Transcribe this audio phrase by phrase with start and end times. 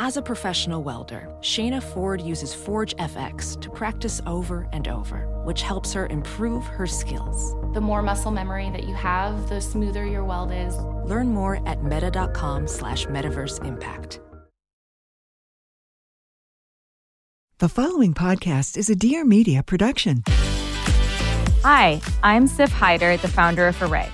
[0.00, 5.62] As a professional welder, Shayna Ford uses Forge FX to practice over and over, which
[5.62, 7.54] helps her improve her skills.
[7.74, 10.76] The more muscle memory that you have, the smoother your weld is.
[11.08, 14.20] Learn more at meta.com slash metaverse impact.
[17.60, 20.24] The following podcast is a Dear Media production.
[21.62, 24.10] Hi, I'm Siff Haider, the founder of Arrae.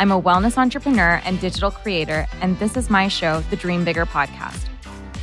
[0.00, 4.04] I'm a wellness entrepreneur and digital creator, and this is my show, the Dream Bigger
[4.04, 4.68] podcast.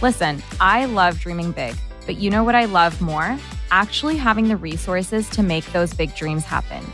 [0.02, 3.38] Listen, I love dreaming big, but you know what I love more?
[3.70, 6.86] Actually having the resources to make those big dreams happen.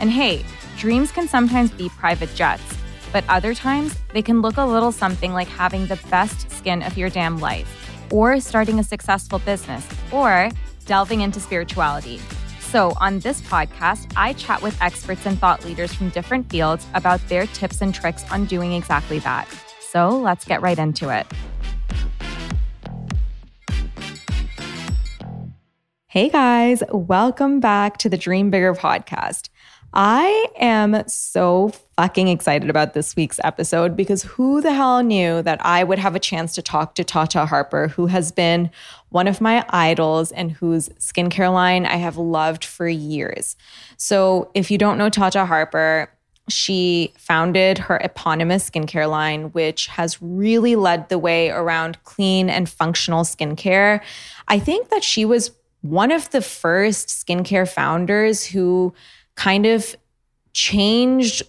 [0.00, 0.44] And hey,
[0.76, 2.76] dreams can sometimes be private jets,
[3.12, 6.98] but other times they can look a little something like having the best skin of
[6.98, 7.68] your damn life,
[8.10, 10.50] or starting a successful business, or
[10.84, 12.20] delving into spirituality.
[12.58, 17.26] So, on this podcast, I chat with experts and thought leaders from different fields about
[17.28, 19.48] their tips and tricks on doing exactly that.
[19.80, 21.26] So, let's get right into it.
[26.10, 29.50] Hey guys, welcome back to the Dream Bigger podcast.
[29.92, 35.62] I am so fucking excited about this week's episode because who the hell knew that
[35.62, 38.70] I would have a chance to talk to Tata Harper, who has been
[39.10, 43.54] one of my idols and whose skincare line I have loved for years.
[43.98, 46.10] So, if you don't know Tata Harper,
[46.48, 52.66] she founded her eponymous skincare line, which has really led the way around clean and
[52.66, 54.00] functional skincare.
[54.48, 55.50] I think that she was
[55.82, 58.92] one of the first skincare founders who
[59.36, 59.96] kind of
[60.52, 61.42] changed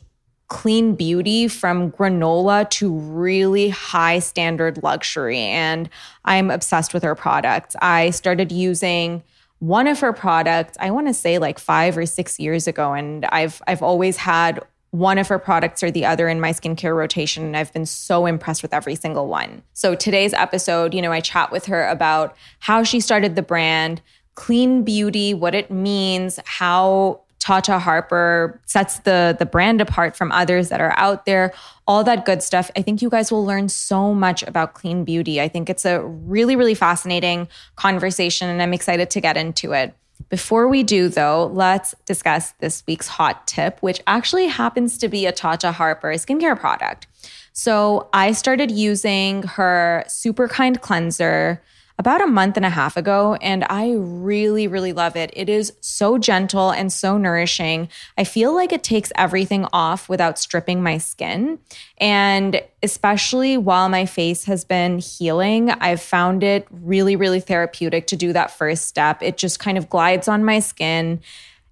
[0.50, 5.38] clean beauty from granola to really high standard luxury.
[5.38, 5.90] And
[6.26, 7.76] I'm obsessed with her products.
[7.82, 9.24] I started using
[9.60, 12.94] one of her products, I want to say like five or six years ago.
[12.94, 14.62] And I've I've always had
[14.92, 17.44] one of her products or the other in my skincare rotation.
[17.44, 19.62] And I've been so impressed with every single one.
[19.74, 24.02] So today's episode, you know, I chat with her about how she started the brand,
[24.36, 30.70] clean beauty, what it means, how Tata Harper sets the the brand apart from others
[30.70, 31.54] that are out there,
[31.88, 32.70] all that good stuff.
[32.76, 35.42] I think you guys will learn so much about clean beauty.
[35.42, 39.96] I think it's a really really fascinating conversation and I'm excited to get into it.
[40.28, 45.26] Before we do though, let's discuss this week's hot tip, which actually happens to be
[45.26, 47.08] a Tata Harper skincare product.
[47.54, 51.62] So, I started using her Super Kind cleanser
[52.00, 55.32] about a month and a half ago, and I really, really love it.
[55.34, 57.90] It is so gentle and so nourishing.
[58.18, 61.60] I feel like it takes everything off without stripping my skin.
[61.98, 68.16] And especially while my face has been healing, I've found it really, really therapeutic to
[68.16, 69.22] do that first step.
[69.22, 71.20] It just kind of glides on my skin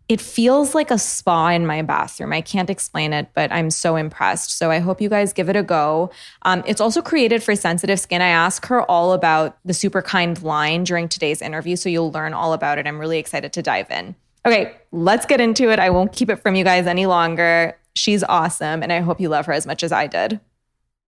[0.09, 2.31] it feels like a spa in my bathroom.
[2.31, 4.57] I can't explain it, but I'm so impressed.
[4.57, 6.11] So I hope you guys give it a go.
[6.43, 8.21] Um, it's also created for sensitive skin.
[8.21, 12.33] I ask her all about the super kind line during today's interview, so you'll learn
[12.33, 12.87] all about it.
[12.87, 14.15] I'm really excited to dive in.
[14.45, 15.79] Okay, let's get into it.
[15.79, 17.77] I won't keep it from you guys any longer.
[17.95, 20.39] She's awesome, and I hope you love her as much as I did.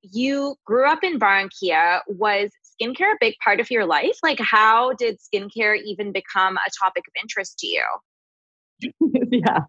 [0.01, 2.01] You grew up in Barranquilla.
[2.07, 4.17] Was skincare a big part of your life?
[4.23, 7.83] Like, how did skincare even become a topic of interest to you?
[9.31, 9.61] yeah.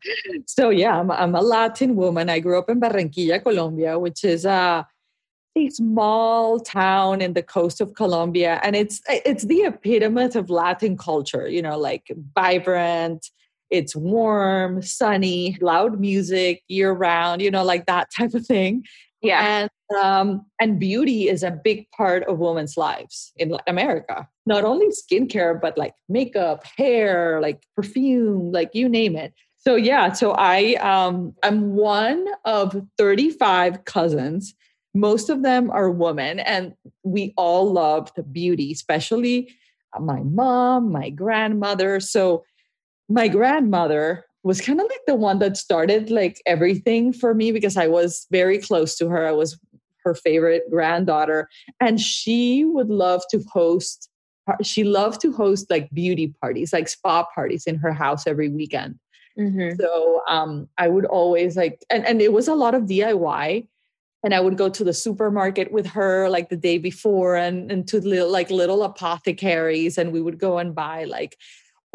[0.47, 2.29] So yeah, I'm, I'm a Latin woman.
[2.29, 4.87] I grew up in Barranquilla, Colombia, which is a,
[5.57, 10.97] a small town in the coast of Colombia, and it's it's the epitome of Latin
[10.97, 11.49] culture.
[11.49, 13.31] You know, like vibrant.
[13.71, 17.41] It's warm, sunny, loud music year round.
[17.43, 18.85] You know, like that type of thing.
[19.23, 19.69] Yeah.
[19.91, 24.29] And um, and beauty is a big part of women's lives in America.
[24.47, 29.35] Not only skincare, but like makeup, hair, like perfume, like you name it.
[29.59, 34.55] So yeah, so I um I'm one of 35 cousins.
[34.95, 36.75] Most of them are women, and
[37.05, 39.55] we all loved beauty, especially
[40.01, 42.01] my mom, my grandmother.
[42.01, 42.45] So
[43.09, 47.77] my grandmother was kind of like the one that started like everything for me because
[47.77, 49.27] I was very close to her.
[49.27, 49.59] I was
[50.05, 51.49] her favorite granddaughter
[51.79, 54.11] and she would love to host
[54.63, 58.99] she loved to host like beauty parties, like spa parties in her house every weekend.
[59.39, 59.81] Mm-hmm.
[59.81, 63.67] So um, I would always like, and, and it was a lot of DIY.
[64.23, 67.87] and I would go to the supermarket with her like the day before and, and
[67.89, 71.37] to little, like little apothecaries and we would go and buy like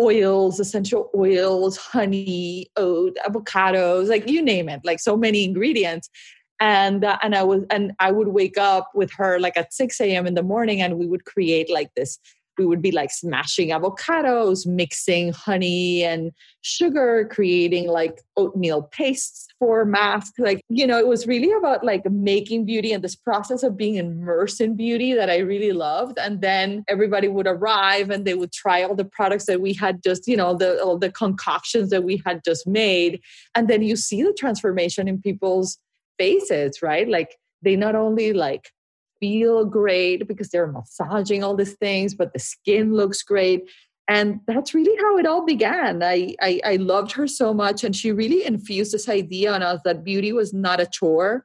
[0.01, 6.09] oils, essential oils, honey, oat, avocados, like you name it, like so many ingredients.
[6.59, 9.99] And uh, and I was and I would wake up with her like at 6
[9.99, 10.25] a.m.
[10.25, 12.17] in the morning and we would create like this
[12.57, 16.31] we would be like smashing avocados, mixing honey and
[16.61, 20.37] sugar, creating like oatmeal pastes for masks.
[20.39, 23.95] Like, you know, it was really about like making beauty and this process of being
[23.95, 26.17] immersed in beauty that I really loved.
[26.17, 30.03] And then everybody would arrive and they would try all the products that we had
[30.03, 33.21] just, you know, the all the concoctions that we had just made.
[33.55, 35.77] And then you see the transformation in people's
[36.17, 37.07] faces, right?
[37.07, 38.71] Like they not only like
[39.25, 43.61] feel great because they're massaging all these things, but the skin looks great.
[44.07, 46.03] And that's really how it all began.
[46.03, 49.79] I, I, I loved her so much, and she really infused this idea on us
[49.83, 51.43] that beauty was not a chore,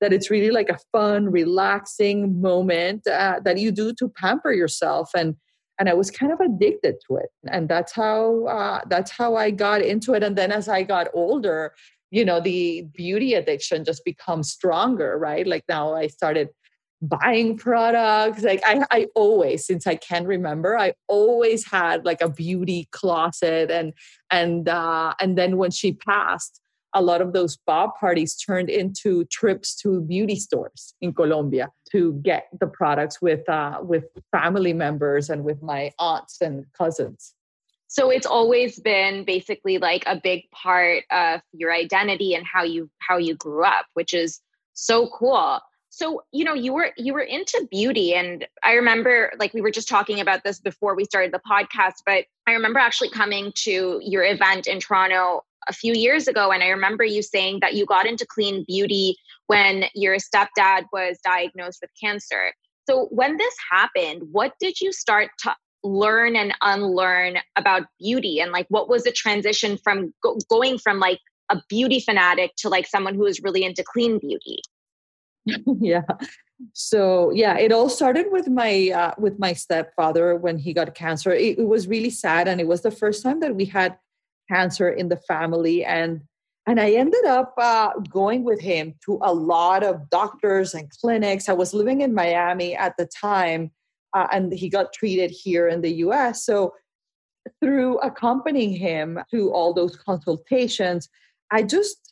[0.00, 5.10] that it's really like a fun, relaxing moment uh, that you do to pamper yourself.
[5.14, 5.36] And
[5.80, 9.50] and I was kind of addicted to it, and that's how uh, that's how I
[9.50, 10.22] got into it.
[10.22, 11.74] And then as I got older,
[12.10, 15.46] you know, the beauty addiction just becomes stronger, right?
[15.46, 16.48] Like now I started
[17.00, 22.28] buying products like I, I always since i can remember i always had like a
[22.28, 23.92] beauty closet and
[24.30, 26.60] and uh and then when she passed
[26.94, 32.14] a lot of those bob parties turned into trips to beauty stores in colombia to
[32.22, 37.34] get the products with uh with family members and with my aunts and cousins.
[37.90, 42.90] So it's always been basically like a big part of your identity and how you
[42.98, 44.40] how you grew up which is
[44.74, 49.52] so cool so you know you were you were into beauty and i remember like
[49.54, 53.10] we were just talking about this before we started the podcast but i remember actually
[53.10, 57.58] coming to your event in toronto a few years ago and i remember you saying
[57.60, 59.16] that you got into clean beauty
[59.48, 62.52] when your stepdad was diagnosed with cancer.
[62.88, 68.40] So when this happened what did you start to learn and unlearn about beauty?
[68.40, 71.20] And like what was the transition from go- going from like
[71.50, 74.60] a beauty fanatic to like someone who is really into clean beauty
[75.80, 76.02] yeah.
[76.72, 81.32] So yeah it all started with my uh, with my stepfather when he got cancer.
[81.32, 83.96] It, it, was really sad and it was the first time that we had
[84.50, 86.22] cancer in the family and
[86.66, 91.48] and i ended up uh, going with him to a lot of doctors and clinics.
[91.48, 93.70] I was living in miami at the time
[94.14, 96.72] uh, and he got treated here in the us so
[97.60, 101.08] through accompanying him to all those consultations
[101.52, 102.07] i just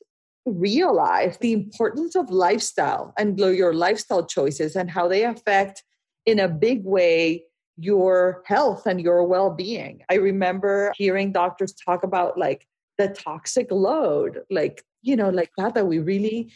[0.46, 5.82] realize the importance of lifestyle and your lifestyle choices and how they affect
[6.24, 7.44] in a big way
[7.76, 10.02] your health and your well-being.
[10.08, 12.66] I remember hearing doctors talk about like
[12.96, 16.50] the toxic load, like, you know, like that that we really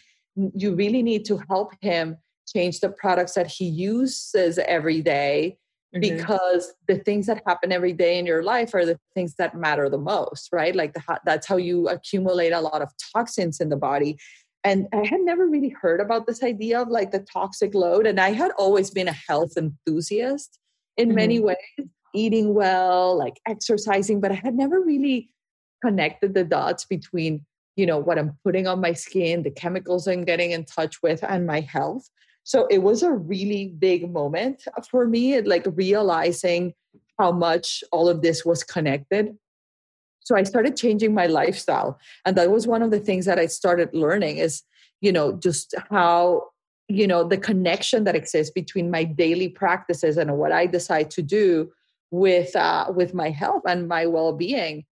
[0.54, 2.16] you really need to help him
[2.46, 5.58] change the products that he uses every day
[5.92, 6.18] Mm-hmm.
[6.18, 9.88] because the things that happen every day in your life are the things that matter
[9.88, 13.76] the most right like the, that's how you accumulate a lot of toxins in the
[13.76, 14.16] body
[14.62, 18.20] and i had never really heard about this idea of like the toxic load and
[18.20, 20.60] i had always been a health enthusiast
[20.96, 21.16] in mm-hmm.
[21.16, 21.56] many ways
[22.14, 25.28] eating well like exercising but i had never really
[25.84, 27.44] connected the dots between
[27.74, 31.24] you know what i'm putting on my skin the chemicals i'm getting in touch with
[31.24, 32.08] and my health
[32.50, 36.74] so it was a really big moment for me, like realizing
[37.16, 39.36] how much all of this was connected.
[40.24, 42.00] So I started changing my lifestyle.
[42.26, 44.64] And that was one of the things that I started learning is,
[45.00, 46.48] you know, just how,
[46.88, 51.22] you know, the connection that exists between my daily practices and what I decide to
[51.22, 51.70] do
[52.10, 54.86] with uh, with my health and my well-being.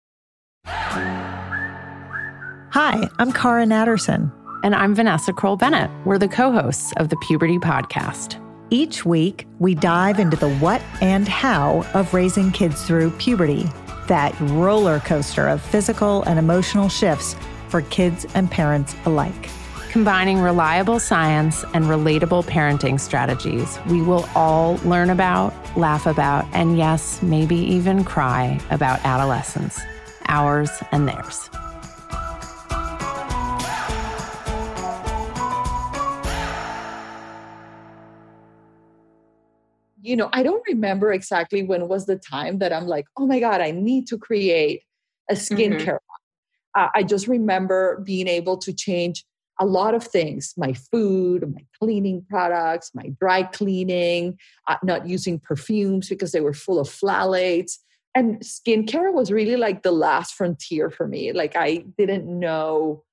[0.67, 4.31] Hi, I'm Cara Natterson.
[4.63, 5.91] And I'm Vanessa Kroll Bennett.
[6.03, 8.43] We're the co hosts of the Puberty Podcast.
[8.69, 13.69] Each week, we dive into the what and how of raising kids through puberty,
[14.07, 17.35] that roller coaster of physical and emotional shifts
[17.69, 19.49] for kids and parents alike.
[19.89, 26.77] Combining reliable science and relatable parenting strategies, we will all learn about, laugh about, and
[26.77, 29.79] yes, maybe even cry about adolescence,
[30.27, 31.49] ours and theirs.
[40.07, 43.39] You know, I don't remember exactly when was the time that I'm like, oh my
[43.39, 44.83] God, I need to create
[45.29, 45.79] a skincare.
[45.79, 46.81] Mm-hmm.
[46.81, 49.25] Uh, I just remember being able to change
[49.59, 54.37] a lot of things my food, my cleaning products, my dry cleaning,
[54.67, 57.73] uh, not using perfumes because they were full of phthalates.
[58.15, 61.33] And skincare was really like the last frontier for me.
[61.33, 63.03] Like, I didn't know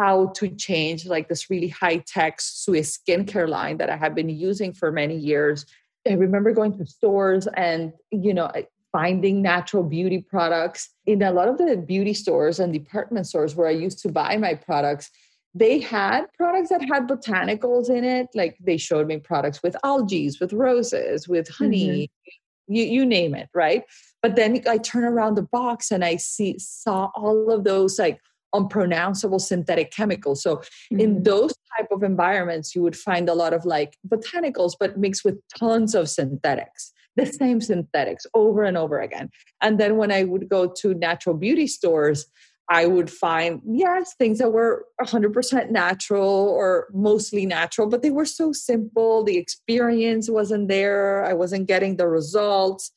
[0.00, 4.30] how to change like this really high tech Swiss skincare line that I have been
[4.30, 5.66] using for many years.
[6.08, 8.50] I remember going to stores and, you know,
[8.92, 13.68] finding natural beauty products in a lot of the beauty stores and department stores where
[13.68, 15.10] I used to buy my products.
[15.54, 18.28] They had products that had botanicals in it.
[18.34, 22.74] Like they showed me products with algae, with roses, with honey, mm-hmm.
[22.74, 23.84] you, you name it, right?
[24.22, 28.20] But then I turn around the box and I see saw all of those like
[28.52, 30.42] unpronounceable synthetic chemicals.
[30.42, 31.00] So mm-hmm.
[31.00, 35.24] in those type of environments, you would find a lot of like botanicals, but mixed
[35.24, 39.30] with tons of synthetics, the same synthetics over and over again.
[39.60, 42.26] And then when I would go to natural beauty stores,
[42.72, 48.24] I would find, yes, things that were 100% natural or mostly natural, but they were
[48.24, 49.24] so simple.
[49.24, 51.24] The experience wasn't there.
[51.24, 52.92] I wasn't getting the results.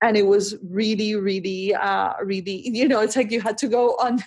[0.00, 3.96] And it was really, really, uh, really, you know, it's like you had to go
[3.96, 4.22] on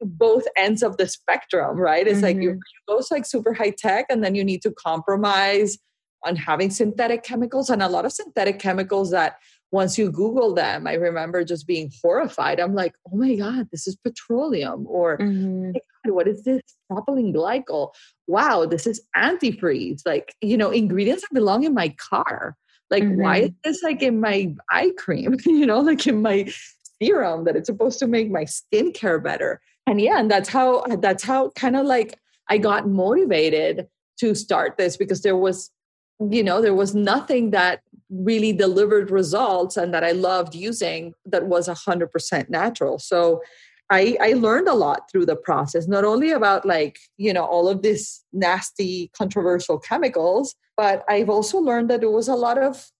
[0.00, 2.06] both ends of the spectrum, right?
[2.06, 2.24] It's mm-hmm.
[2.24, 5.78] like you're both like super high tech, and then you need to compromise
[6.24, 9.36] on having synthetic chemicals and a lot of synthetic chemicals that
[9.74, 12.60] once you Google them, I remember just being horrified.
[12.60, 14.86] I'm like, oh my God, this is petroleum.
[14.88, 15.72] Or mm-hmm.
[15.72, 16.62] God, what is this?
[16.90, 17.90] Propylene glycol.
[18.28, 20.02] Wow, this is antifreeze.
[20.06, 22.56] Like, you know, ingredients that belong in my car.
[22.88, 23.20] Like, mm-hmm.
[23.20, 25.36] why is this like in my eye cream?
[25.44, 26.52] you know, like in my
[27.02, 31.22] serum that it's supposed to make my skincare better and yeah and that's how that's
[31.22, 33.88] how kind of like i got motivated
[34.18, 35.70] to start this because there was
[36.30, 41.46] you know there was nothing that really delivered results and that i loved using that
[41.46, 42.98] was 100% natural.
[42.98, 43.42] So
[43.90, 47.68] I, I learned a lot through the process not only about like you know all
[47.68, 52.90] of these nasty controversial chemicals but i've also learned that there was a lot of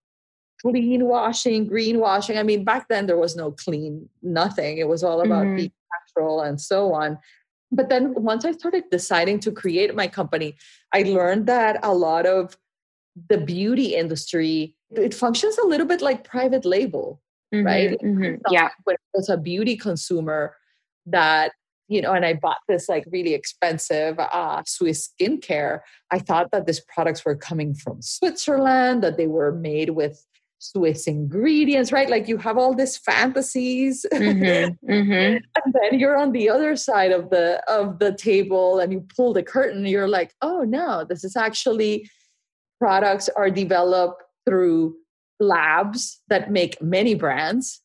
[0.64, 2.38] clean washing green washing.
[2.38, 4.78] I mean back then there was no clean nothing.
[4.78, 5.56] It was all about mm-hmm.
[5.56, 5.72] being
[6.14, 7.18] natural and so on.
[7.70, 10.56] But then once I started deciding to create my company,
[10.92, 12.56] I learned that a lot of
[13.28, 17.20] the beauty industry it functions a little bit like private label,
[17.52, 17.98] mm-hmm, right?
[18.00, 18.70] Mm-hmm, yeah.
[18.84, 20.56] When it was a beauty consumer
[21.06, 21.52] that
[21.86, 25.80] you know, and I bought this like really expensive uh, Swiss skincare.
[26.10, 30.24] I thought that these products were coming from Switzerland, that they were made with
[30.64, 32.08] Swiss ingredients, right?
[32.08, 35.12] Like you have all these fantasies, mm-hmm, mm-hmm.
[35.64, 39.34] and then you're on the other side of the of the table, and you pull
[39.34, 39.84] the curtain.
[39.84, 42.08] You're like, oh no, this is actually
[42.78, 44.96] products are developed through
[45.38, 47.82] labs that make many brands,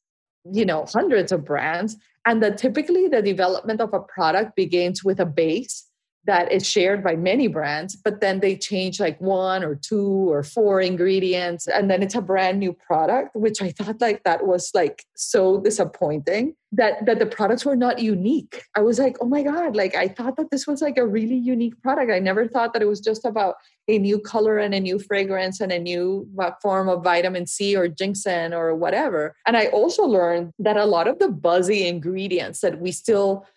[0.50, 5.20] you know, hundreds of brands, and that typically the development of a product begins with
[5.20, 5.89] a base
[6.30, 10.44] that is shared by many brands, but then they change like one or two or
[10.44, 14.70] four ingredients, and then it's a brand new product, which I thought like that was
[14.76, 18.62] like so disappointing that that the products were not unique.
[18.78, 21.36] I was like, oh my God, like I thought that this was like a really
[21.36, 22.12] unique product.
[22.12, 23.56] I never thought that it was just about
[23.88, 26.30] a new color and a new fragrance and a new
[26.62, 29.36] form of vitamin C or ginseng or whatever.
[29.48, 33.48] And I also learned that a lot of the buzzy ingredients that we still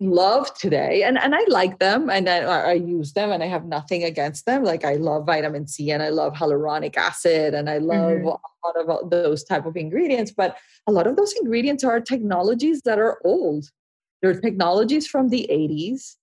[0.00, 3.64] love today and and i like them and I, I, use them and i have
[3.64, 4.62] nothing against them.
[4.62, 8.28] Like i love vitamin c and i love hyaluronic acid and i love mm-hmm.
[8.28, 10.56] a lot of those type of ingredients but
[10.88, 13.66] a lot of those ingredients are technologies that are old.
[14.22, 16.16] They're technologies from the 80s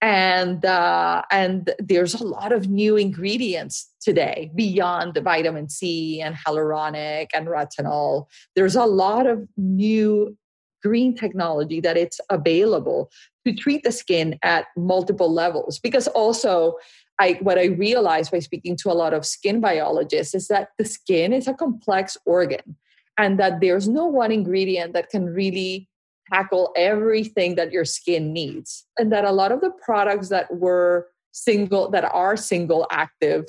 [0.00, 6.34] and uh, and there's a lot of new ingredients today beyond the vitamin c and
[6.34, 8.26] hyaluronic and retinol.
[8.54, 10.36] There's a lot of new
[10.82, 13.10] green technology that it's available
[13.46, 16.74] to treat the skin at multiple levels because also
[17.20, 20.84] I, what I realized by speaking to a lot of skin biologists is that the
[20.84, 22.76] skin is a complex organ
[23.16, 25.88] and that there's no one ingredient that can really
[26.32, 28.86] tackle everything that your skin needs.
[28.98, 33.46] And that a lot of the products that were single, that are single active,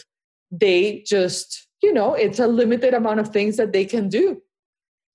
[0.51, 4.41] they just, you know, it's a limited amount of things that they can do.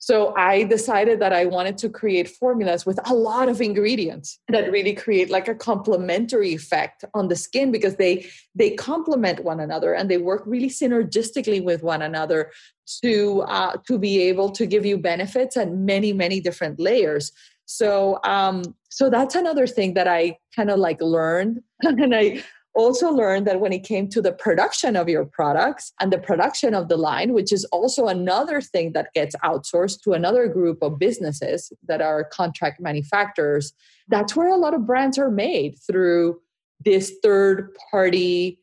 [0.05, 4.71] So I decided that I wanted to create formulas with a lot of ingredients that
[4.71, 9.95] really create like a complementary effect on the skin because they they complement one another
[9.95, 12.53] and they work really synergistically with one another
[13.03, 17.33] to uh, to be able to give you benefits at many many different layers.
[17.65, 22.45] So um, so that's another thing that I kind of like learned and I
[22.75, 26.75] also learned that when it came to the production of your products and the production
[26.75, 30.99] of the line, which is also another thing that gets outsourced to another group of
[30.99, 33.73] businesses that are contract manufacturers,
[34.09, 36.41] that's where a lot of brands are made through
[36.85, 38.59] this third party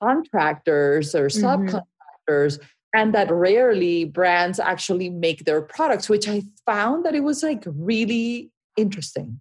[0.00, 1.78] contractors or mm-hmm.
[2.26, 2.58] subcontractors.
[2.94, 7.64] And that rarely brands actually make their products, which I found that it was like
[7.66, 9.40] really interesting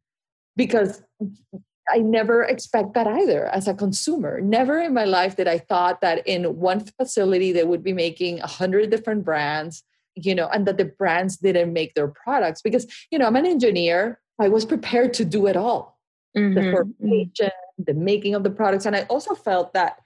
[0.55, 1.01] because
[1.89, 4.39] I never expect that either as a consumer.
[4.41, 8.39] Never in my life did I thought that in one facility they would be making
[8.39, 9.83] a hundred different brands,
[10.15, 13.45] you know, and that the brands didn't make their products because, you know, I'm an
[13.45, 14.19] engineer.
[14.39, 15.99] I was prepared to do it all.
[16.37, 16.53] Mm-hmm.
[16.55, 17.83] The mm-hmm.
[17.83, 18.85] the making of the products.
[18.85, 19.97] And I also felt that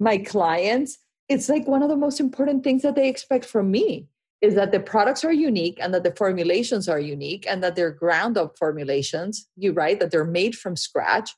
[0.00, 0.98] my clients,
[1.28, 4.08] it's like one of the most important things that they expect from me
[4.44, 7.90] is that the products are unique and that the formulations are unique and that they're
[7.90, 11.30] ground up formulations you right that they're made from scratch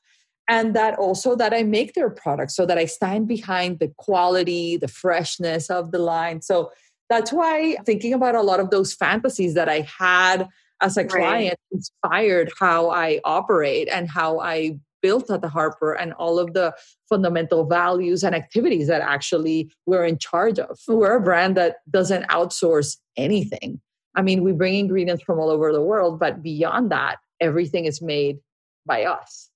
[0.49, 4.77] and that also that i make their products so that i stand behind the quality
[4.77, 6.69] the freshness of the line so
[7.09, 10.47] that's why thinking about a lot of those fantasies that i had
[10.81, 11.71] as a client right.
[11.71, 16.67] inspired how i operate and how i built Tata Harper and all of the
[17.07, 20.77] fundamental values and activities that actually we're in charge of.
[20.85, 23.79] We're a brand that doesn't outsource anything.
[24.15, 28.01] I mean, we bring ingredients from all over the world, but beyond that, everything is
[28.01, 28.39] made
[28.85, 29.49] by us.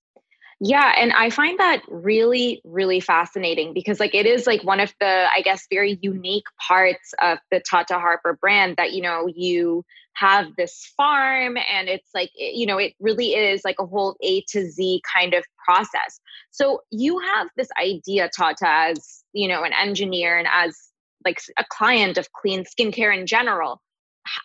[0.64, 4.94] Yeah, and I find that really, really fascinating because, like, it is like one of
[5.00, 9.84] the, I guess, very unique parts of the Tata Harper brand that you know you
[10.14, 14.44] have this farm, and it's like you know it really is like a whole A
[14.50, 16.20] to Z kind of process.
[16.52, 20.78] So you have this idea, Tata, as you know, an engineer and as
[21.26, 23.82] like a client of clean skincare in general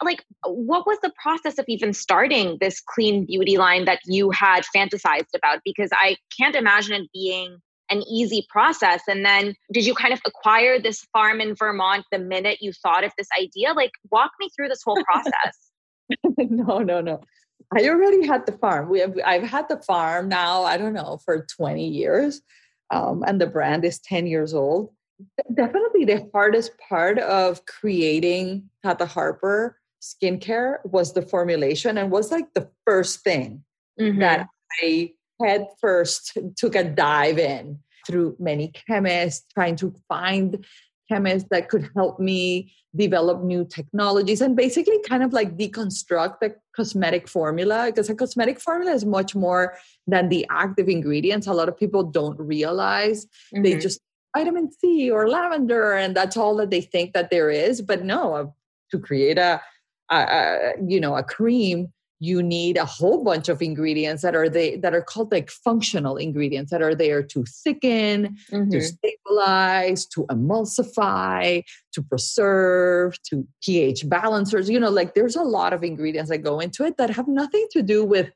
[0.02, 4.64] like what was the process of even starting this clean beauty line that you had
[4.75, 5.61] fantasized about?
[5.64, 9.02] Because i can't imagine it being an easy process.
[9.09, 13.04] And then did you kind of acquire this farm in vermont the minute you thought
[13.04, 13.73] of this idea?
[13.75, 15.33] Like walk me through this whole process.
[16.38, 17.21] No no no.
[17.76, 18.88] I already had the farm.
[18.88, 22.40] We have i've had the farm now i don't know for 20 years.
[22.92, 24.90] Um, and the brand is 10 years old
[25.52, 32.52] Definitely the hardest part of creating Tata Harper skincare was the formulation and was like
[32.54, 33.64] the first thing
[33.99, 34.20] mm-hmm.
[34.20, 34.46] that
[34.82, 40.64] I had first took a dive in through many chemists, trying to find
[41.08, 46.54] chemists that could help me develop new technologies and basically kind of like deconstruct the
[46.75, 51.69] cosmetic formula because a cosmetic formula is much more than the active ingredients a lot
[51.69, 53.62] of people don't realize mm-hmm.
[53.62, 54.00] they just
[54.36, 57.82] vitamin C or lavender, and that's all that they think that there is.
[57.82, 58.46] But no, uh,
[58.90, 59.60] to create a,
[60.10, 64.49] a, a, you know a cream, you need a whole bunch of ingredients that are
[64.49, 68.70] they that are called like functional ingredients that are there to thicken, mm-hmm.
[68.70, 74.68] to stabilize, to emulsify, to preserve, to pH balancers.
[74.68, 77.66] You know, like there's a lot of ingredients that go into it that have nothing
[77.72, 78.30] to do with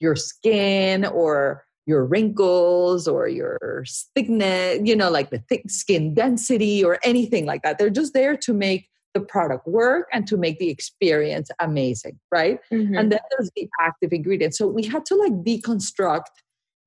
[0.00, 3.82] your skin or your wrinkles or your
[4.14, 7.78] thickness, you know, like the thick skin density or anything like that.
[7.78, 12.60] They're just there to make the product work and to make the experience amazing, right?
[12.70, 12.94] Mm-hmm.
[12.94, 14.58] And then there's the active ingredients.
[14.58, 16.26] So we had to like deconstruct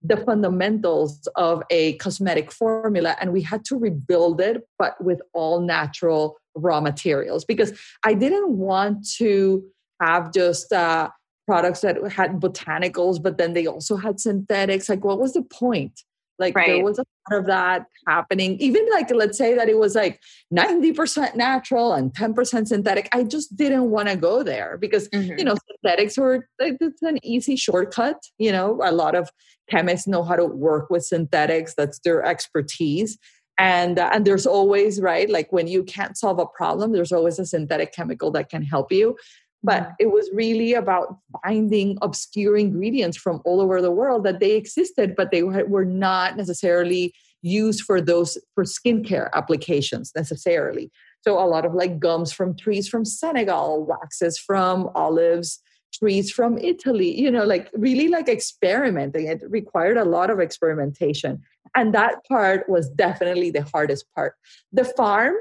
[0.03, 5.61] the fundamentals of a cosmetic formula and we had to rebuild it, but with all
[5.61, 9.63] natural raw materials because I didn't want to
[9.99, 11.09] have just uh,
[11.51, 14.87] products that had botanicals, but then they also had synthetics.
[14.87, 15.99] Like, what was the point?
[16.39, 16.67] Like, right.
[16.67, 18.55] there was a lot of that happening.
[18.61, 20.21] Even like, let's say that it was like
[20.53, 23.09] 90% natural and 10% synthetic.
[23.11, 25.37] I just didn't want to go there because, mm-hmm.
[25.37, 28.23] you know, synthetics were, it's an easy shortcut.
[28.37, 29.29] You know, a lot of
[29.69, 33.17] chemists know how to work with synthetics, that's their expertise
[33.61, 37.37] and uh, and there's always right like when you can't solve a problem there's always
[37.37, 39.15] a synthetic chemical that can help you
[39.63, 39.93] but mm-hmm.
[39.99, 45.15] it was really about finding obscure ingredients from all over the world that they existed
[45.15, 50.91] but they were not necessarily used for those for skincare applications necessarily.
[51.21, 55.59] So a lot of like gums from trees from senegal waxes from olives
[55.93, 59.27] trees from italy you know like really like experimenting.
[59.27, 61.41] It required a lot of experimentation.
[61.75, 64.35] And that part was definitely the hardest part.
[64.73, 65.35] The farm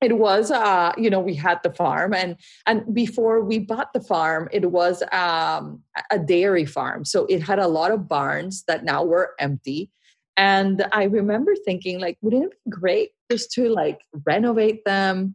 [0.00, 4.00] it was uh you know we had the farm and and before we bought the
[4.00, 7.04] farm it was um a dairy farm.
[7.04, 9.90] So it had a lot of barns that now were empty.
[10.36, 15.34] And i remember thinking like wouldn't it be great just to like renovate them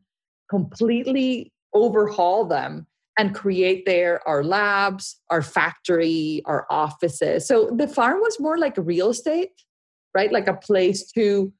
[0.49, 7.47] completely overhaul them and create there our labs our factory our offices?
[7.47, 9.51] So the farm was more like real estate
[10.15, 10.31] right?
[10.31, 11.51] Like a place to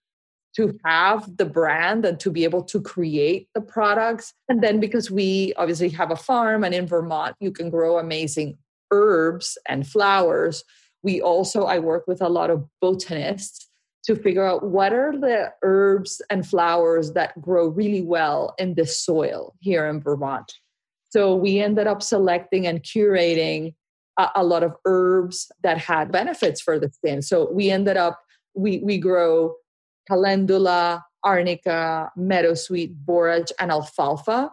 [0.55, 4.33] to have the brand and to be able to create the products.
[4.47, 8.57] And then because we obviously have a farm and in Vermont, you can grow amazing
[8.91, 10.63] herbs and flowers.
[11.01, 13.67] We also, I work with a lot of botanists
[14.05, 18.99] to figure out what are the herbs and flowers that grow really well in this
[18.99, 20.53] soil here in Vermont.
[21.09, 23.73] So we ended up selecting and curating
[24.17, 27.21] a, a lot of herbs that had benefits for the skin.
[27.21, 28.19] So we ended up
[28.55, 29.55] we we grow
[30.07, 34.51] calendula, arnica, meadowsweet, borage, and alfalfa.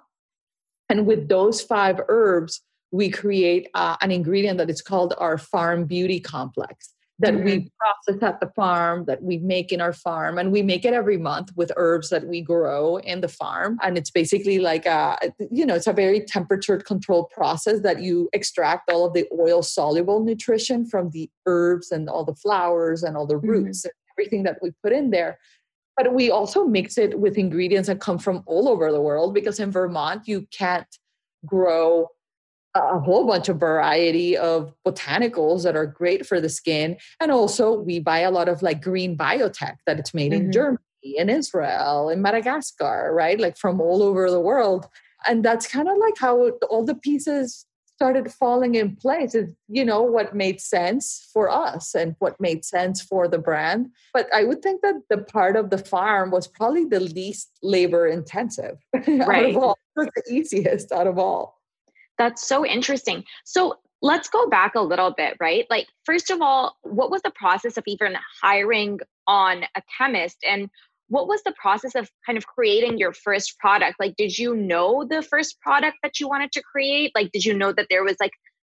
[0.88, 5.84] And with those five herbs, we create uh, an ingredient that is called our farm
[5.84, 7.44] beauty complex that mm-hmm.
[7.44, 10.94] we process at the farm, that we make in our farm, and we make it
[10.94, 13.78] every month with herbs that we grow in the farm.
[13.82, 15.18] And it's basically like a,
[15.50, 19.62] you know, it's a very temperature controlled process that you extract all of the oil
[19.62, 23.48] soluble nutrition from the herbs and all the flowers and all the mm-hmm.
[23.48, 23.99] roots mm-hmm.
[24.20, 25.38] Everything that we put in there.
[25.96, 29.58] But we also mix it with ingredients that come from all over the world because
[29.58, 30.86] in Vermont, you can't
[31.46, 32.08] grow
[32.74, 37.72] a whole bunch of variety of botanicals that are great for the skin and also
[37.72, 40.46] we buy a lot of like green biotech that it's made mm-hmm.
[40.46, 44.86] in germany in israel in madagascar right like from all over the world
[45.26, 47.66] and that's kind of like how all the pieces
[48.00, 52.64] started falling in place is you know what made sense for us and what made
[52.64, 56.46] sense for the brand but i would think that the part of the farm was
[56.46, 59.20] probably the least labor intensive right.
[59.20, 61.60] out of all the easiest out of all
[62.20, 63.24] that's so interesting.
[63.46, 65.64] So let's go back a little bit, right?
[65.70, 70.36] Like, first of all, what was the process of even hiring on a chemist?
[70.46, 70.68] And
[71.10, 74.00] what was the process of kind of creating your first product?
[74.00, 77.12] Like, did you know the first product that you wanted to create?
[77.14, 78.32] Like, did you know that there was like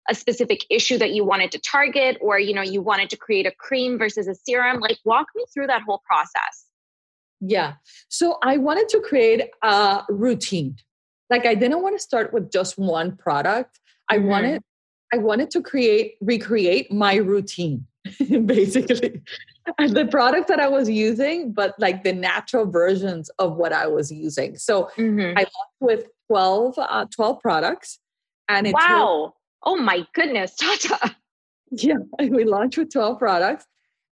[0.09, 3.45] a specific issue that you wanted to target or you know you wanted to create
[3.45, 6.67] a cream versus a serum like walk me through that whole process
[7.41, 7.73] yeah
[8.07, 10.77] so i wanted to create a routine
[11.29, 13.79] like I didn't want to start with just one product.
[14.09, 14.27] I mm-hmm.
[14.27, 14.61] wanted
[15.13, 17.85] I wanted to create recreate my routine
[18.45, 19.21] basically.
[19.87, 24.11] The product that I was using, but like the natural versions of what I was
[24.11, 24.57] using.
[24.57, 25.37] So mm-hmm.
[25.37, 27.99] I launched with 12, uh, 12 products.
[28.49, 29.33] And wow.
[29.63, 31.15] oh my goodness, Tata.
[31.71, 33.65] Yeah, we launched with 12 products.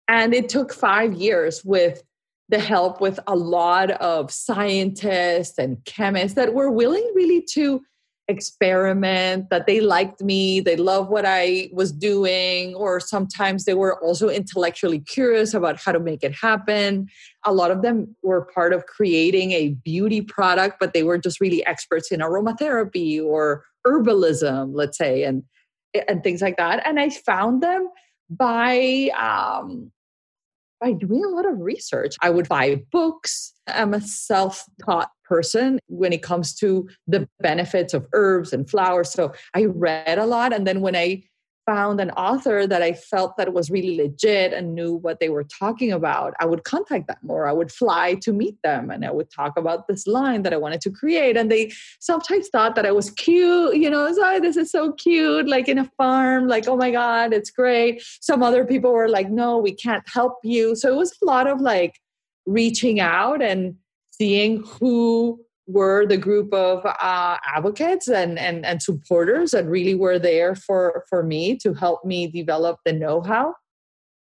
[0.08, 2.04] And it took five years with
[2.50, 7.82] the help with a lot of scientists and chemists that were willing really to
[8.28, 14.04] experiment that they liked me they loved what i was doing or sometimes they were
[14.04, 17.08] also intellectually curious about how to make it happen
[17.46, 21.40] a lot of them were part of creating a beauty product but they were just
[21.40, 25.44] really experts in aromatherapy or herbalism let's say and
[26.08, 27.88] and things like that and i found them
[28.30, 29.92] by um,
[30.82, 32.16] by doing a lot of research.
[32.22, 33.54] I would buy books.
[33.68, 39.12] I'm a self taught person when it comes to the benefits of herbs and flowers.
[39.12, 40.54] So I read a lot.
[40.54, 41.24] And then when I
[41.66, 45.44] found an author that I felt that was really legit and knew what they were
[45.44, 49.12] talking about, I would contact them or I would fly to meet them and I
[49.12, 51.36] would talk about this line that I wanted to create.
[51.38, 55.48] And they sometimes thought that I was cute, you know, oh, this is so cute,
[55.48, 58.04] like in a farm, like, oh my God, it's great.
[58.22, 60.76] Some other people were like, no, we can't help you.
[60.76, 62.00] So it was a lot of like
[62.46, 63.76] reaching out and
[64.12, 70.20] seeing who were the group of uh, advocates and, and, and supporters that really were
[70.20, 73.54] there for, for me to help me develop the know-how.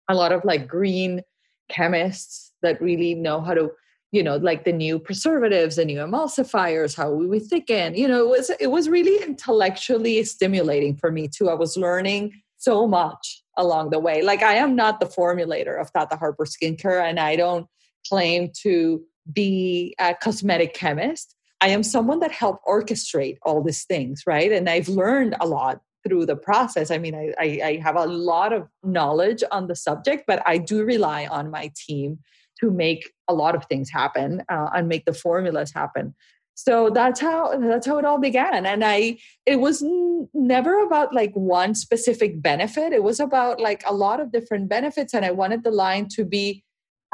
[0.09, 1.23] A lot of like green
[1.68, 3.70] chemists that really know how to,
[4.11, 7.94] you know, like the new preservatives, the new emulsifiers, how we thicken.
[7.94, 11.49] You know, it was it was really intellectually stimulating for me too.
[11.49, 14.20] I was learning so much along the way.
[14.23, 17.68] Like I am not the formulator of Tata Harper skincare, and I don't
[18.09, 21.35] claim to be a cosmetic chemist.
[21.61, 24.51] I am someone that helped orchestrate all these things, right?
[24.51, 26.91] And I've learned a lot through the process.
[26.91, 30.59] I mean, I, I, I have a lot of knowledge on the subject, but I
[30.59, 32.19] do rely on my team
[32.61, 36.15] to make a lot of things happen uh, and make the formulas happen.
[36.55, 38.67] So that's how that's how it all began.
[38.67, 42.93] And I it was n- never about like one specific benefit.
[42.93, 46.25] It was about like a lot of different benefits, and I wanted the line to
[46.25, 46.63] be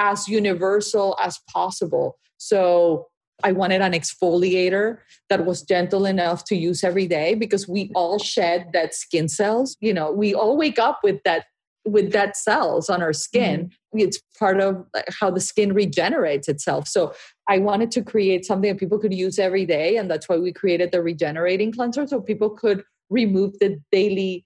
[0.00, 2.18] as universal as possible.
[2.38, 3.06] So
[3.42, 8.18] I wanted an exfoliator that was gentle enough to use every day because we all
[8.18, 9.76] shed that skin cells.
[9.80, 11.44] You know, we all wake up with that
[11.84, 13.66] with that cells on our skin.
[13.66, 13.98] Mm-hmm.
[14.00, 14.84] It's part of
[15.20, 16.88] how the skin regenerates itself.
[16.88, 17.14] So
[17.48, 19.96] I wanted to create something that people could use every day.
[19.96, 24.44] And that's why we created the regenerating cleanser so people could remove the daily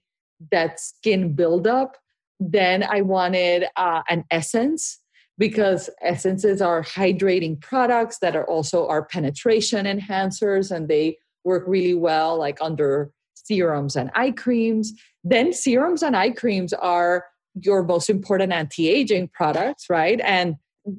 [0.51, 1.97] that skin buildup.
[2.39, 5.00] Then I wanted uh, an essence
[5.37, 11.95] because essences are hydrating products that are also our penetration enhancers and they work really
[11.95, 14.93] well like under serums and eye creams.
[15.23, 17.25] Then serums and eye creams are
[17.61, 20.21] your most important anti-aging products right?
[20.23, 20.55] And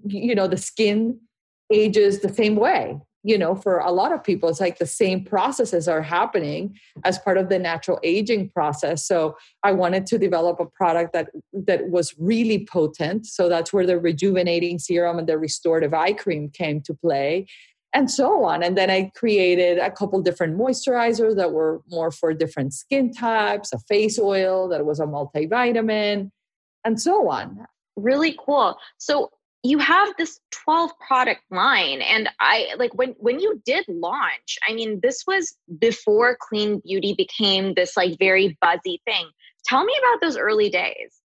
[0.06, 1.18] you know the skin
[1.72, 5.24] ages the same way you know for a lot of people it's like the same
[5.24, 9.06] processes are happening as part of the natural aging process.
[9.06, 13.26] So i wanted to develop a product that that was really potent.
[13.26, 17.46] So that's where the rejuvenating serum and the restorative eye cream came to play
[17.94, 18.62] and so on.
[18.62, 23.72] And then i created a couple different moisturizers that were more for different skin types
[23.72, 26.30] a face oil that was a multivitamin
[26.84, 27.66] and so on.
[27.96, 28.78] Really cool.
[28.98, 29.30] So
[29.64, 34.72] you have this 12 product line and i like when when you did launch i
[34.72, 39.26] mean this was before clean beauty became this like very buzzy thing.
[39.64, 41.20] Tell me about those early days.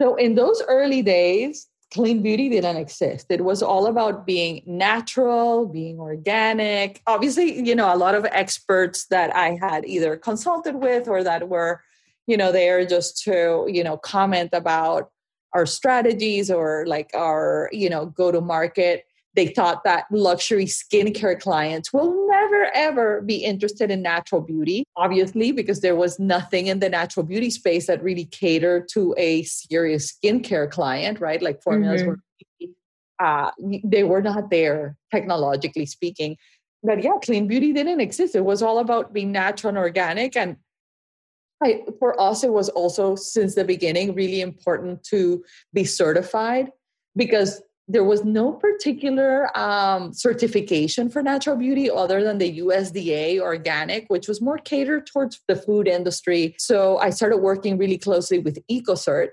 [0.00, 3.26] So in those early days clean beauty didn't exist.
[3.28, 7.02] It was all about being natural being organic.
[7.06, 11.48] Obviously you know a lot of experts that i had either consulted with or that
[11.48, 11.82] were
[12.26, 15.11] you know there just to you know comment about
[15.54, 21.38] our strategies or like our you know go to market they thought that luxury skincare
[21.40, 26.80] clients will never ever be interested in natural beauty obviously because there was nothing in
[26.80, 31.42] the natural beauty space that really catered to a serious skincare client right?
[31.42, 32.10] Like formulas mm-hmm.
[32.10, 32.18] were
[33.18, 33.52] uh,
[33.84, 36.36] they were not there technologically speaking.
[36.82, 38.34] But yeah clean beauty didn't exist.
[38.34, 40.56] It was all about being natural and organic and
[41.62, 46.70] I, for us, it was also since the beginning really important to be certified
[47.16, 54.06] because there was no particular um, certification for natural beauty other than the USDA organic,
[54.08, 56.54] which was more catered towards the food industry.
[56.58, 59.30] So I started working really closely with EcoCert,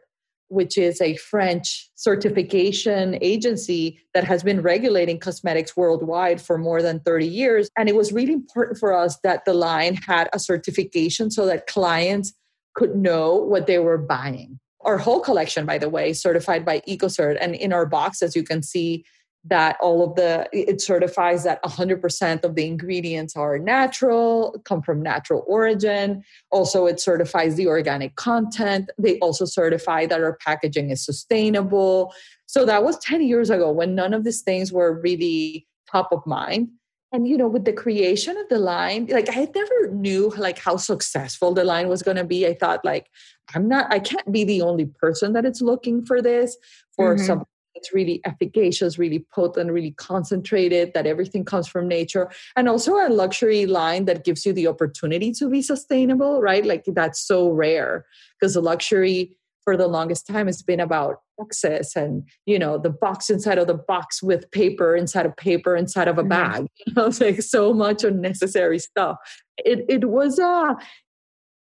[0.49, 6.99] which is a French certification agency that has been regulating cosmetics worldwide for more than
[6.99, 7.69] 30 years.
[7.77, 11.67] And it was really important for us that the line had a certification so that
[11.67, 12.33] clients
[12.75, 14.59] could know what they were buying.
[14.81, 17.37] Our whole collection, by the way, certified by EcoCert.
[17.39, 19.05] And in our box, as you can see,
[19.45, 25.01] that all of the it certifies that 100% of the ingredients are natural come from
[25.01, 26.23] natural origin.
[26.51, 28.89] Also it certifies the organic content.
[28.97, 32.13] They also certify that our packaging is sustainable.
[32.47, 36.25] So that was 10 years ago when none of these things were really top of
[36.25, 36.69] mind.
[37.11, 40.77] And you know with the creation of the line like i never knew like how
[40.77, 42.45] successful the line was going to be.
[42.45, 43.07] I thought like
[43.55, 46.55] i'm not i can't be the only person that is looking for this.
[46.95, 47.25] For mm-hmm.
[47.25, 47.45] some
[47.79, 52.29] it's really efficacious, really potent, really concentrated, that everything comes from nature.
[52.55, 56.65] And also a luxury line that gives you the opportunity to be sustainable, right?
[56.65, 58.05] Like that's so rare
[58.39, 62.89] because the luxury for the longest time has been about access and you know the
[62.89, 66.29] box inside of the box with paper inside of paper inside of a mm-hmm.
[66.29, 69.17] bag you know it's like so much unnecessary stuff
[69.57, 70.73] it, it was uh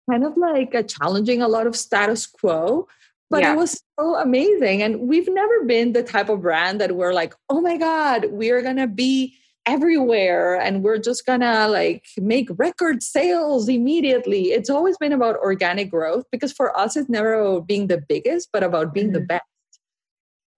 [0.08, 2.86] kind of like a challenging a lot of status quo
[3.30, 3.52] but yeah.
[3.52, 7.34] it was so amazing and we've never been the type of brand that we're like
[7.48, 9.34] oh my god we're gonna be
[9.66, 15.90] everywhere and we're just gonna like make record sales immediately it's always been about organic
[15.90, 19.14] growth because for us it's never about being the biggest but about being mm-hmm.
[19.14, 19.44] the best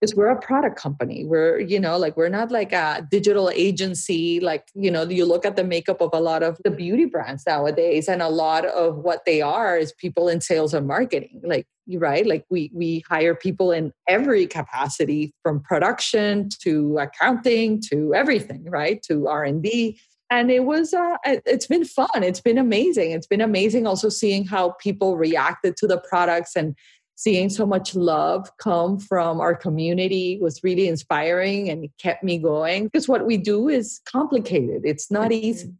[0.01, 1.25] because we're a product company.
[1.25, 5.45] We're you know like we're not like a digital agency like you know you look
[5.45, 8.97] at the makeup of a lot of the beauty brands nowadays and a lot of
[8.97, 12.25] what they are is people in sales and marketing like right?
[12.25, 19.01] Like we we hire people in every capacity from production to accounting to everything right?
[19.03, 19.99] To r&d
[20.31, 22.23] and it was uh, it's been fun.
[22.23, 23.11] It's been amazing.
[23.11, 26.73] It's been amazing also seeing how people reacted to the products and
[27.21, 32.39] seeing so much love come from our community was really inspiring and it kept me
[32.39, 32.85] going.
[32.85, 34.81] Because what we do is complicated.
[34.83, 35.45] It's not mm-hmm.
[35.45, 35.73] easy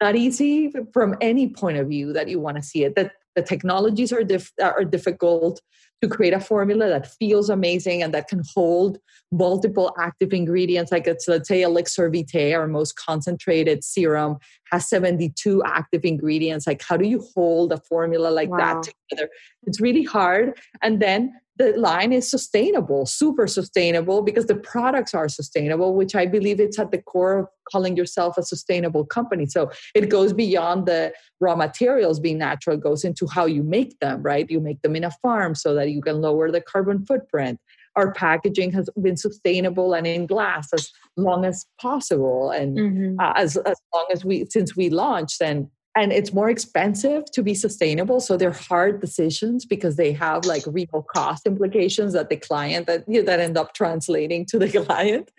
[0.00, 2.94] not easy from any point of view that you want to see it.
[2.94, 5.60] That the technologies are, dif- are difficult
[6.02, 8.98] to create a formula that feels amazing and that can hold
[9.32, 10.92] multiple active ingredients.
[10.92, 14.38] Like it's let's say elixir vitae our most concentrated serum
[14.70, 16.66] has 72 active ingredients.
[16.66, 18.58] Like how do you hold a formula like wow.
[18.58, 19.30] that together?
[19.66, 20.58] It's really hard.
[20.82, 26.24] And then the line is sustainable, super sustainable, because the products are sustainable, which I
[26.24, 29.46] believe it's at the core of calling yourself a sustainable company.
[29.46, 33.98] So it goes beyond the raw materials being natural, it goes into how you make
[33.98, 34.48] them, right?
[34.48, 37.58] You make them in a farm so that you can lower the carbon footprint.
[37.96, 43.20] Our packaging has been sustainable and in glass as long as possible, and mm-hmm.
[43.20, 45.42] uh, as as long as we since we launched.
[45.42, 50.44] And and it's more expensive to be sustainable so they're hard decisions because they have
[50.44, 54.58] like real cost implications that the client that you know, that end up translating to
[54.58, 55.30] the client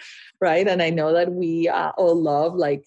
[0.41, 2.85] right and i know that we uh, all love like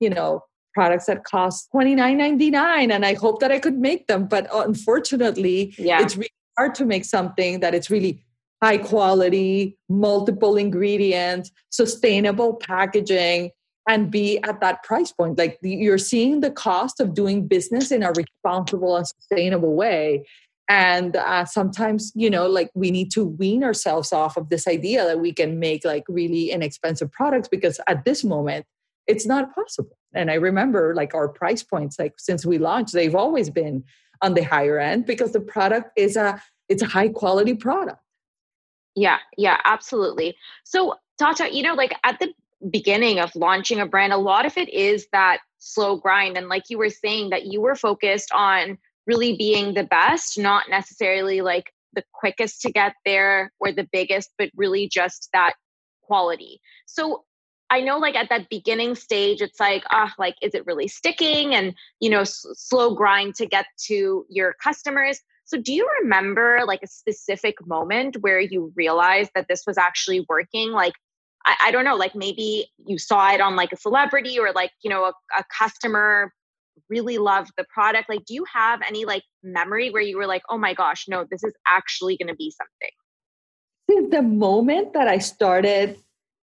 [0.00, 0.42] you know
[0.74, 6.02] products that cost 29.99 and i hope that i could make them but unfortunately yeah.
[6.02, 8.24] it's really hard to make something that it's really
[8.62, 13.50] high quality multiple ingredients sustainable packaging
[13.88, 15.38] and be at that price point.
[15.38, 20.26] Like you're seeing the cost of doing business in a responsible and sustainable way.
[20.68, 25.04] And uh, sometimes, you know, like we need to wean ourselves off of this idea
[25.04, 28.64] that we can make like really inexpensive products because at this moment,
[29.06, 29.98] it's not possible.
[30.14, 33.84] And I remember like our price points, like since we launched, they've always been
[34.22, 37.98] on the higher end because the product is a it's a high quality product.
[38.94, 40.36] Yeah, yeah, absolutely.
[40.64, 42.32] So Tata, you know, like at the
[42.70, 46.36] beginning of launching a brand, a lot of it is that slow grind.
[46.36, 50.68] And like you were saying, that you were focused on really being the best, not
[50.68, 55.54] necessarily like the quickest to get there or the biggest, but really just that
[56.02, 56.60] quality.
[56.86, 57.24] So
[57.70, 60.88] I know like at that beginning stage, it's like, ah, oh, like, is it really
[60.88, 61.54] sticking?
[61.54, 65.20] And, you know, s- slow grind to get to your customers.
[65.44, 70.24] So do you remember like a specific moment where you realized that this was actually
[70.28, 70.72] working?
[70.72, 70.94] Like,
[71.46, 74.72] I, I don't know, like maybe you saw it on like a celebrity or like,
[74.82, 76.32] you know, a, a customer
[76.88, 78.08] really loved the product.
[78.08, 81.24] Like, do you have any like memory where you were like, oh my gosh, no,
[81.30, 82.90] this is actually going to be something?
[83.90, 85.98] Since the moment that I started,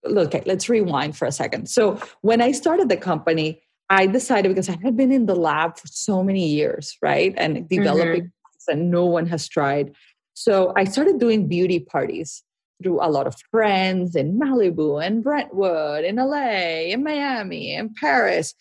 [0.03, 1.69] look, let's rewind for a second.
[1.69, 5.77] So when I started the company, I decided because I had been in the lab
[5.77, 7.33] for so many years, right?
[7.37, 8.71] And developing mm-hmm.
[8.71, 9.93] and no one has tried.
[10.33, 12.43] So I started doing beauty parties
[12.81, 18.53] through a lot of friends in Malibu and Brentwood, in LA, in Miami, in Paris.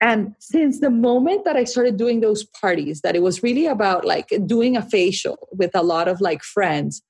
[0.00, 4.04] And since the moment that I started doing those parties, that it was really about
[4.04, 7.02] like doing a facial with a lot of like friends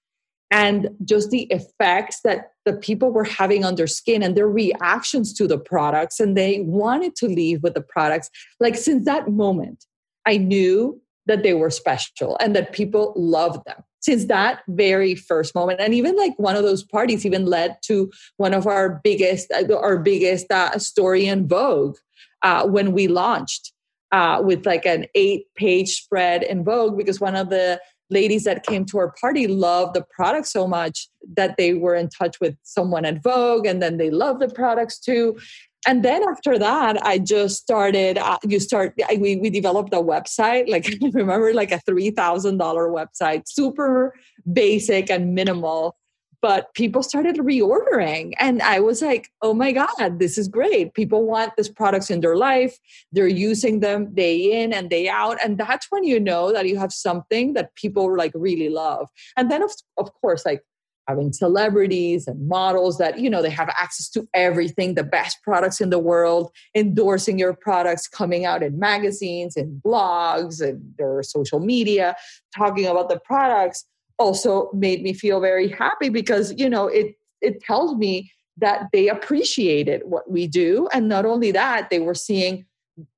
[0.50, 5.32] and just the effects that the people were having on their skin and their reactions
[5.34, 8.30] to the products, and they wanted to leave with the products.
[8.60, 9.84] Like, since that moment,
[10.26, 15.54] I knew that they were special and that people loved them since that very first
[15.54, 15.80] moment.
[15.80, 19.74] And even like one of those parties even led to one of our biggest uh,
[19.74, 21.96] our biggest uh, story in vogue
[22.42, 23.72] uh, when we launched
[24.12, 28.66] uh, with like an eight page spread in vogue because one of the ladies that
[28.66, 32.54] came to our party loved the product so much that they were in touch with
[32.62, 35.36] someone at vogue and then they loved the products too
[35.86, 40.02] and then after that i just started uh, you start I, we, we developed a
[40.02, 44.14] website like remember like a $3000 website super
[44.52, 45.96] basic and minimal
[46.44, 48.34] but people started reordering.
[48.38, 50.92] And i was like oh my god this is great.
[50.92, 52.76] People want these products in their life.
[53.12, 55.38] They're using them day in and day out.
[55.42, 59.08] And that's when you know that you have something that people like really love.
[59.38, 60.62] And then of, of course like
[61.08, 65.80] having celebrities and models that you know they have access to everything the best products
[65.80, 71.60] in the world endorsing your products coming out in magazines and blogs and their social
[71.60, 72.16] media
[72.56, 73.84] talking about the products
[74.18, 79.08] also made me feel very happy because you know it it tells me that they
[79.08, 80.88] appreciated what we do.
[80.92, 82.66] And not only that they were seeing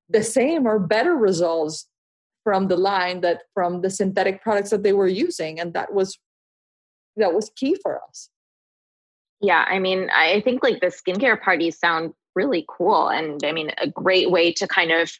[0.09, 1.87] the same or better results
[2.43, 5.59] from the line that from the synthetic products that they were using.
[5.59, 6.17] And that was
[7.17, 8.29] that was key for us.
[9.41, 13.09] Yeah, I mean, I think like the skincare parties sound really cool.
[13.09, 15.11] And I mean, a great way to kind of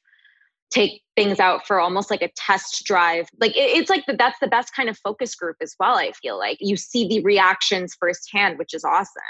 [0.70, 3.28] take things out for almost like a test drive.
[3.40, 5.96] Like it, it's like the, that's the best kind of focus group as well.
[5.96, 9.22] I feel like you see the reactions firsthand, which is awesome.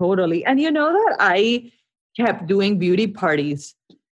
[0.00, 0.44] Totally.
[0.44, 1.72] And you know that I
[2.16, 3.74] kept doing beauty parties.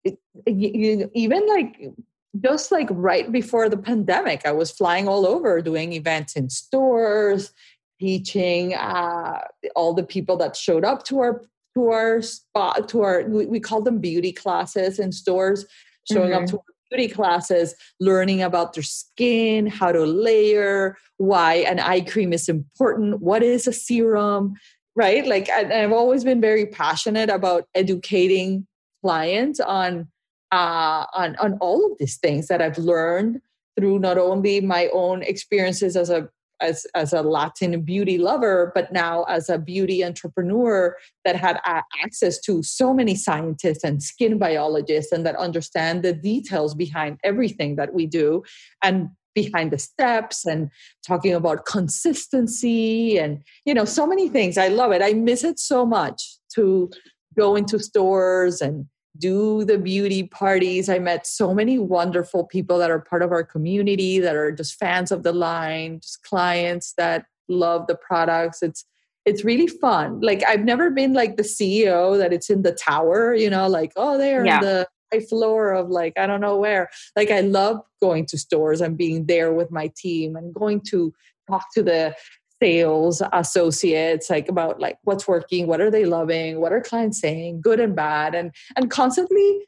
[0.04, 1.92] It, it, even like
[2.40, 7.52] just like right before the pandemic, I was flying all over doing events in stores,
[8.00, 9.40] teaching uh,
[9.74, 11.42] all the people that showed up to our
[11.74, 15.66] to our spot to our we, we call them beauty classes in stores,
[16.10, 16.44] showing mm-hmm.
[16.44, 22.32] up to beauty classes, learning about their skin, how to layer, why an eye cream
[22.32, 24.54] is important, what is a serum,
[24.94, 25.26] right?
[25.26, 28.66] Like, I've always been very passionate about educating
[29.02, 30.08] clients on
[30.52, 33.40] uh, on on all of these things that I've learned
[33.78, 36.28] through not only my own experiences as a
[36.60, 41.60] as as a Latin beauty lover, but now as a beauty entrepreneur that had
[42.02, 47.76] access to so many scientists and skin biologists and that understand the details behind everything
[47.76, 48.42] that we do
[48.82, 50.70] and behind the steps and
[51.06, 54.56] talking about consistency and you know so many things.
[54.56, 55.02] I love it.
[55.02, 56.90] I miss it so much to
[57.36, 58.86] go into stores and
[59.18, 60.88] do the beauty parties.
[60.88, 64.78] I met so many wonderful people that are part of our community that are just
[64.78, 68.62] fans of the line, just clients that love the products.
[68.62, 68.84] It's
[69.24, 70.20] it's really fun.
[70.20, 73.92] Like I've never been like the CEO that it's in the tower, you know, like
[73.96, 74.56] oh they're yeah.
[74.56, 76.88] in the high floor of like I don't know where.
[77.16, 81.12] Like I love going to stores and being there with my team and going to
[81.48, 82.14] talk to the
[82.62, 87.60] sales associates like about like what's working what are they loving what are clients saying
[87.60, 89.66] good and bad and and constantly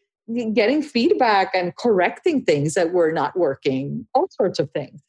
[0.53, 5.01] getting feedback and correcting things that were not working all sorts of things.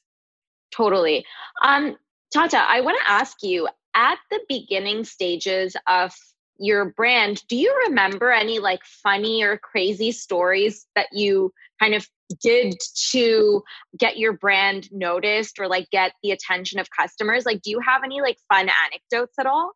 [0.71, 1.25] Totally.
[1.63, 1.97] Um
[2.31, 6.13] tata i want to ask you at the beginning stages of
[6.59, 12.05] your brand do you remember any like funny or crazy stories that you kind of
[12.41, 12.75] did
[13.11, 13.63] to
[13.97, 17.45] get your brand noticed or like get the attention of customers?
[17.45, 19.71] Like, do you have any like fun anecdotes at all?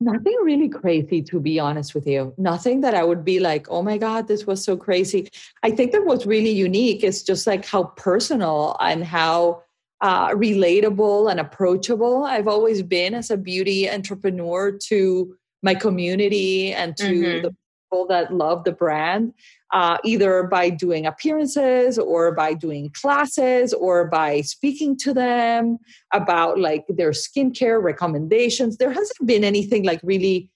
[0.00, 2.34] Nothing really crazy, to be honest with you.
[2.36, 5.28] Nothing that I would be like, oh my God, this was so crazy.
[5.62, 9.62] I think that what's really unique is just like how personal and how
[10.00, 16.96] uh, relatable and approachable I've always been as a beauty entrepreneur to my community and
[16.96, 17.42] to mm-hmm.
[17.42, 17.56] the
[17.92, 19.32] people that love the brand
[19.72, 25.78] uh, either by doing appearances or by doing classes or by speaking to them
[26.12, 28.76] about like their skincare recommendations.
[28.76, 30.50] There hasn't been anything like really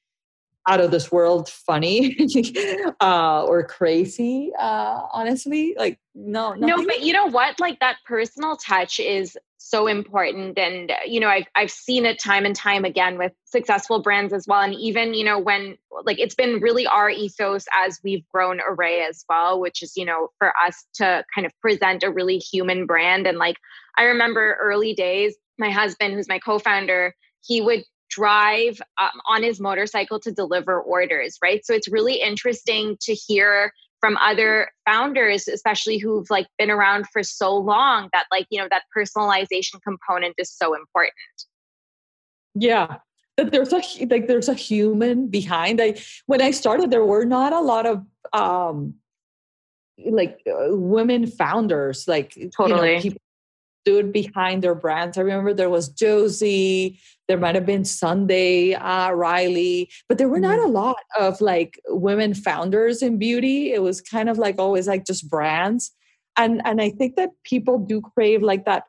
[0.68, 2.16] out of this world funny
[3.00, 7.60] uh, or crazy uh, honestly like no no but you know what?
[7.60, 12.44] Like that personal touch is so important and you know I've, I've seen it time
[12.44, 16.36] and time again with successful brands as well and even you know when like it's
[16.36, 20.52] been really our ethos as we've grown Arrae as well which is you know for
[20.56, 23.56] us to kind of present a really human brand and like
[23.98, 27.12] i remember early days my husband who's my co-founder
[27.42, 31.64] he would drive um, on his motorcycle to deliver orders right?
[31.64, 37.22] So it's really interesting to hear from other founders especially who've like been around for
[37.22, 41.14] so long that like you know that personalization component is so important.
[42.54, 42.98] Yeah.
[43.36, 45.80] That there's a like there's a human behind.
[45.80, 48.94] I when i started there were not a lot of um
[49.98, 53.20] like uh, women founders like totally you know, people
[53.87, 55.16] stood behind their brands.
[55.16, 60.41] I remember there was Josie, there might have been Sunday, uh, Riley, but there were
[60.41, 60.70] not mm-hmm.
[60.70, 63.72] a lot of like women founders in beauty.
[63.72, 65.93] It was kind of like always like just brands.
[66.37, 68.84] And and I think that people do crave like that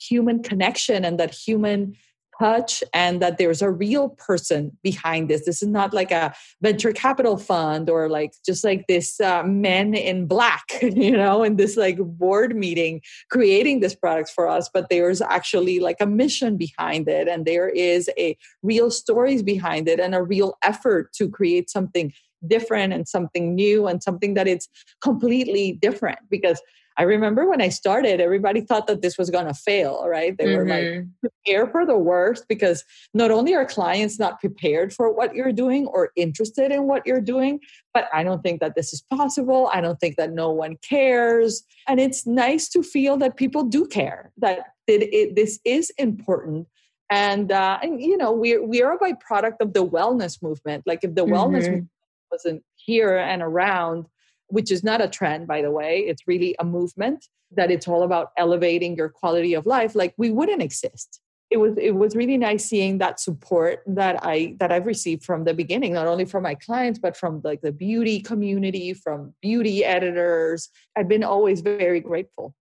[0.00, 1.94] human connection and that human
[2.38, 5.44] touch and that there's a real person behind this.
[5.44, 9.94] This is not like a venture capital fund or like just like this uh, men
[9.94, 14.68] in black, you know, in this like board meeting creating this product for us.
[14.72, 19.88] But there's actually like a mission behind it and there is a real stories behind
[19.88, 22.12] it and a real effort to create something
[22.46, 24.68] different and something new and something that it's
[25.00, 26.60] completely different because
[26.98, 30.36] I remember when I started, everybody thought that this was going to fail, right?
[30.36, 30.56] They mm-hmm.
[30.56, 31.10] were like, mm-hmm.
[31.20, 32.84] prepare for the worst because
[33.14, 37.20] not only are clients not prepared for what you're doing or interested in what you're
[37.20, 37.60] doing,
[37.94, 39.70] but I don't think that this is possible.
[39.72, 41.62] I don't think that no one cares.
[41.86, 46.66] And it's nice to feel that people do care, that it, it, this is important.
[47.10, 50.82] And, uh, and you know, we're, we are a byproduct of the wellness movement.
[50.84, 51.32] Like if the mm-hmm.
[51.32, 51.88] wellness movement
[52.32, 54.06] wasn't here and around,
[54.48, 56.00] which is not a trend, by the way.
[56.00, 59.94] It's really a movement that it's all about elevating your quality of life.
[59.94, 61.20] Like we wouldn't exist.
[61.50, 65.44] It was it was really nice seeing that support that I that I've received from
[65.44, 69.82] the beginning, not only from my clients, but from like the beauty community, from beauty
[69.82, 70.68] editors.
[70.94, 72.54] I've been always very grateful.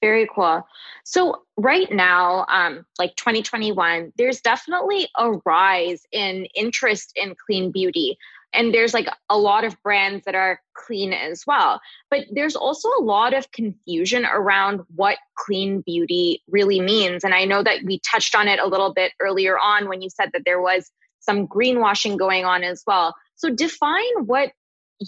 [0.00, 0.64] Very cool.
[1.04, 8.16] So right now, um, like 2021, there's definitely a rise in interest in clean beauty
[8.52, 11.80] and there's like a lot of brands that are clean as well.
[12.10, 17.24] But there's also a lot of confusion around what clean beauty really means.
[17.24, 20.10] And i know that we touched on it a little bit earlier on when you
[20.10, 20.90] said that there was
[21.20, 23.14] some greenwashing going on as well.
[23.36, 24.52] So define what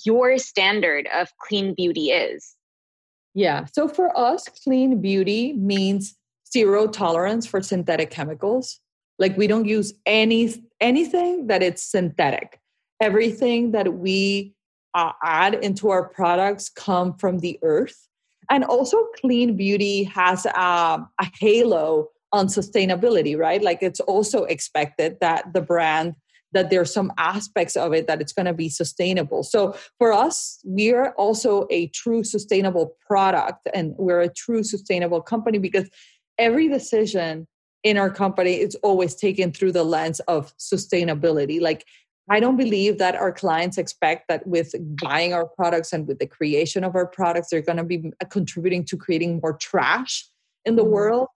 [0.05, 2.55] your standard of clean beauty is.
[3.34, 3.64] Yeah.
[3.72, 6.16] So for us clean beauty means
[6.53, 8.80] zero tolerance for synthetic chemicals.
[9.18, 12.60] Like we don't use any anything that it's synthetic
[13.01, 14.55] everything that we
[14.95, 18.09] uh, add into our products come from the earth.
[18.51, 21.07] And also clean beauty has a,
[21.39, 23.63] halo on sustainability right?
[23.63, 26.15] Like it's also expected that the brand
[26.53, 29.45] that there's some aspects of it that it's going to be sustainable.
[29.45, 35.59] So for us we're also a true sustainable product and we're a true sustainable company
[35.59, 35.89] because
[36.39, 37.47] every decision
[37.83, 41.61] in our company is always taken through the lens of sustainability.
[41.61, 41.85] Like
[42.29, 46.27] I don't believe that our clients expect that with buying our products and with the
[46.27, 50.29] creation of our products, they're going to be contributing to creating more trash
[50.64, 50.93] in the mm-hmm.
[50.93, 51.29] world.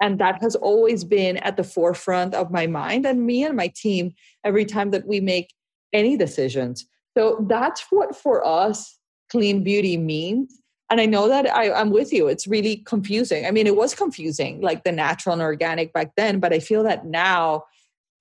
[0.00, 3.68] And that has always been at the forefront of my mind and me and my
[3.68, 4.12] team
[4.44, 5.52] every time that we make
[5.92, 6.86] any decisions.
[7.16, 8.98] So that's what for us
[9.30, 10.58] clean beauty means.
[10.90, 12.26] and I know that I, I'm with you.
[12.26, 13.46] It's really confusing.
[13.46, 16.82] I mean, it was confusing, like the natural and organic back then, but I feel
[16.82, 17.64] that now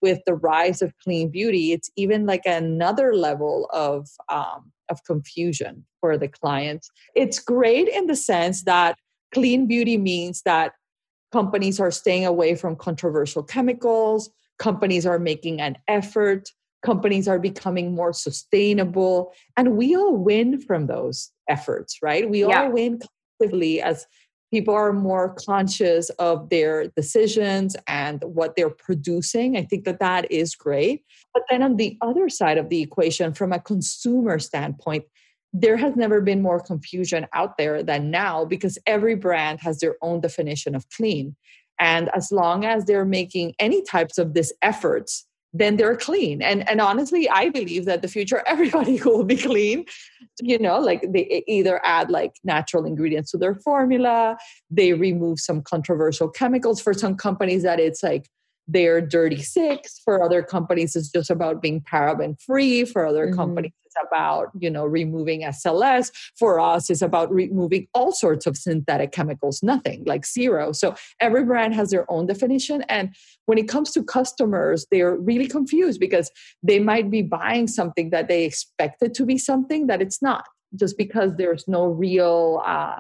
[0.02, 5.86] with the rise of clean beauty, it's even like another level of um, of confusion
[6.00, 6.90] for the clients.
[7.16, 8.98] It's great in the sense that
[9.34, 10.74] clean beauty means that
[11.32, 16.50] companies are staying away from controversial chemicals, companies are making an effort,
[16.84, 22.30] companies are becoming more sustainable, and we all win from those efforts, right?
[22.30, 22.64] We yeah.
[22.64, 23.00] all win
[23.40, 24.06] collectively as
[24.52, 29.58] people are more conscious of their decisions and what they're producing.
[29.58, 31.04] I think that that is great.
[31.34, 35.06] But then on the other side of the equation, from a consumer standpoint,
[35.54, 39.96] there has never been more confusion out there than now because every brand has their
[40.02, 41.36] own definition of clean.
[41.80, 46.42] And as long as they're making any types of this efforts then they're clean.
[46.42, 49.86] And and honestly, I believe that the future everybody will be clean.
[50.42, 54.38] You know, like they either add like natural ingredients to their formula,
[54.70, 58.30] they remove some controversial chemicals for some companies that it's like
[58.72, 63.36] they're dirty six for other companies it's just about being paraben free for other mm-hmm.
[63.36, 68.56] companies it's about you know removing sls for us it's about removing all sorts of
[68.56, 73.16] synthetic chemicals nothing like zero so every brand has their own definition and
[73.48, 76.30] when it comes to customers they're really confused because
[76.62, 80.46] they might be buying something that they expected to be something that it's not
[80.76, 82.98] just because there's no real uh,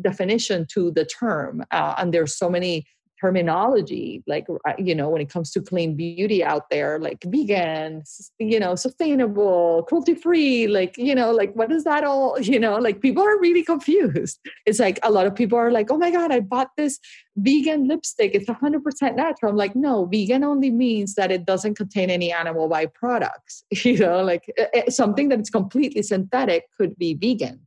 [0.00, 2.84] definition to the term uh, and there's so many
[3.22, 4.46] terminology like
[4.78, 8.02] you know when it comes to clean beauty out there like vegan
[8.40, 12.76] you know sustainable cruelty free like you know like what is that all you know
[12.86, 14.40] like people are really confused.
[14.66, 16.98] It's like a lot of people are like oh my god i bought this
[17.36, 18.34] vegan lipstick.
[18.34, 19.52] It's 100% natural.
[19.52, 23.54] I'm like no vegan only means that it doesn't contain any animal byproducts.
[23.84, 27.60] You know like eh, eh, something that is completely synthetic could be vegan.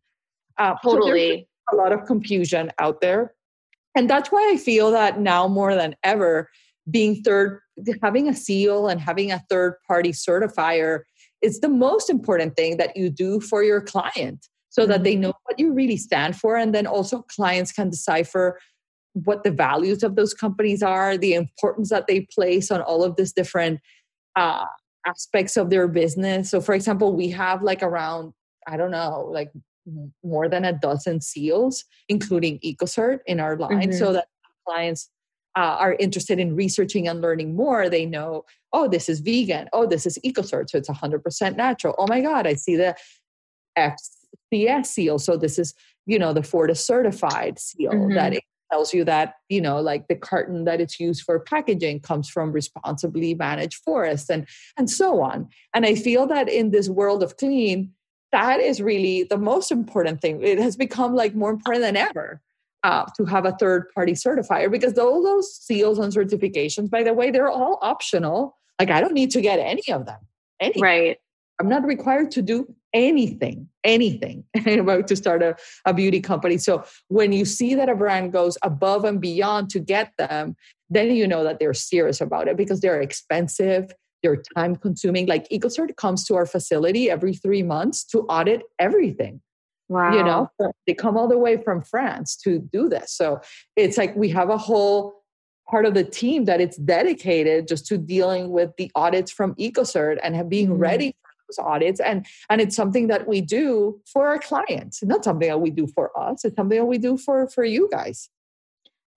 [0.58, 1.48] Uh, totally.
[1.70, 3.36] so a lot of confusion out there
[3.96, 6.50] and that's why i feel that now more than ever
[6.90, 7.60] being third
[8.02, 11.02] having a seal and having a third party certifier
[11.42, 14.92] is the most important thing that you do for your client so mm-hmm.
[14.92, 15.22] that they mm-hmm.
[15.22, 18.60] know what you really stand for and then also clients can decipher
[19.14, 23.16] what the values of those companies are the importance that they place on all of
[23.16, 23.80] these different
[24.36, 24.66] uh,
[25.08, 28.34] aspects of their business so for example we have like around
[28.68, 29.52] i don't know like
[30.24, 33.98] more than a dozen seals, including EcoCert in our line, mm-hmm.
[33.98, 34.28] so that
[34.68, 35.10] clients
[35.56, 37.90] uh, are interested in researching and learning more.
[37.90, 39.70] They know, oh, this is vegan.
[39.74, 41.96] Oh, this is EcoCert, so it's 100% natural.
[41.98, 42.96] Oh my God, I see the
[43.78, 45.20] FSC seal.
[45.20, 45.74] So this is,
[46.06, 48.16] you know, the Forest certified seal mm-hmm.
[48.16, 48.34] that
[48.72, 52.52] tells you that, you know, like the carton that it's used for packaging comes from
[52.52, 55.48] responsibly managed forests and and so on.
[55.74, 57.92] And I feel that in this world of clean,
[58.32, 60.42] that is really the most important thing.
[60.44, 62.42] It has become like more important than ever
[62.84, 67.14] uh, to have a third party certifier because all those seals and certifications, by the
[67.14, 68.58] way, they're all optional.
[68.80, 70.20] Like I don't need to get any of them.
[70.60, 70.82] Any.
[70.82, 71.18] Right.
[71.60, 75.56] I'm not required to do anything, anything about to start a,
[75.86, 76.58] a beauty company.
[76.58, 80.56] So when you see that a brand goes above and beyond to get them,
[80.90, 83.92] then you know that they're serious about it because they're expensive
[84.26, 85.28] they're time consuming.
[85.28, 89.42] Like EcoCert comes to our facility every three months to audit everything.
[89.88, 90.14] Wow.
[90.14, 90.50] You know,
[90.88, 93.12] they come all the way from France to do this.
[93.12, 93.42] So
[93.76, 95.22] it's like we have a whole
[95.70, 100.18] part of the team that it's dedicated just to dealing with the audits from EcoCert
[100.24, 100.78] and being mm-hmm.
[100.78, 102.00] ready for those audits.
[102.00, 105.04] And and it's something that we do for our clients.
[105.04, 106.46] It's not something that we do for us.
[106.46, 108.30] It's something that we do for for you guys.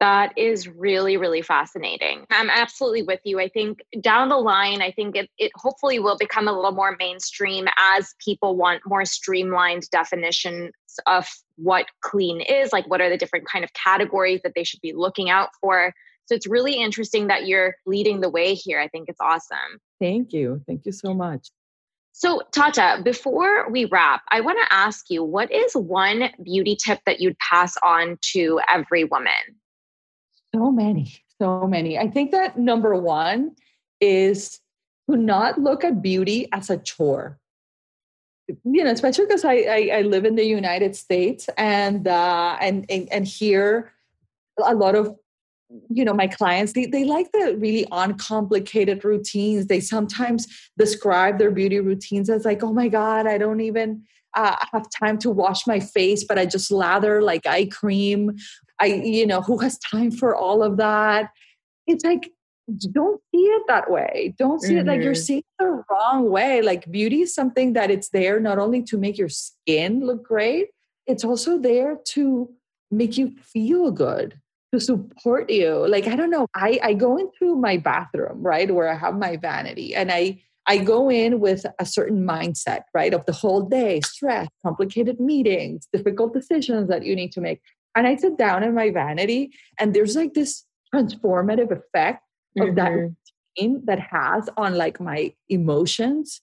[0.00, 2.24] That is really, really fascinating.
[2.30, 3.40] I'm absolutely with you.
[3.40, 6.96] I think down the line, I think it, it hopefully will become a little more
[6.98, 10.72] mainstream as people want more streamlined definitions
[11.06, 11.26] of
[11.56, 14.92] what clean is, like what are the different kind of categories that they should be
[14.92, 15.92] looking out for.
[16.26, 18.78] So it's really interesting that you're leading the way here.
[18.78, 19.80] I think it's awesome.
[20.00, 20.62] Thank you.
[20.66, 21.50] Thank you so much.
[22.12, 27.00] So, Tata, before we wrap, I want to ask you what is one beauty tip
[27.06, 29.32] that you'd pass on to every woman?
[30.58, 31.98] So many, so many.
[31.98, 33.54] I think that number one
[34.00, 34.58] is
[35.08, 37.38] to not look at beauty as a chore.
[38.48, 42.86] You know, especially because I, I, I live in the United States and uh, and,
[42.88, 43.92] and and here
[44.60, 45.14] a lot of
[45.90, 50.46] you know my clients they, they like the really uncomplicated routines they sometimes
[50.78, 54.02] describe their beauty routines as like oh my god i don't even
[54.34, 58.34] uh, have time to wash my face but i just lather like eye cream
[58.80, 61.30] I, you know, who has time for all of that?
[61.86, 62.30] It's like,
[62.92, 64.34] don't see it that way.
[64.38, 64.78] Don't see mm-hmm.
[64.78, 65.22] it like you're mm-hmm.
[65.22, 66.60] seeing the wrong way.
[66.60, 70.68] Like beauty is something that it's there not only to make your skin look great,
[71.06, 72.50] it's also there to
[72.90, 74.38] make you feel good
[74.72, 78.88] to support you like i don't know i i go into my bathroom right where
[78.88, 83.24] i have my vanity and i i go in with a certain mindset right of
[83.24, 87.60] the whole day stress complicated meetings difficult decisions that you need to make
[87.98, 92.24] and i sit down in my vanity and there's like this transformative effect
[92.58, 92.74] of mm-hmm.
[92.76, 96.40] that routine that has on like my emotions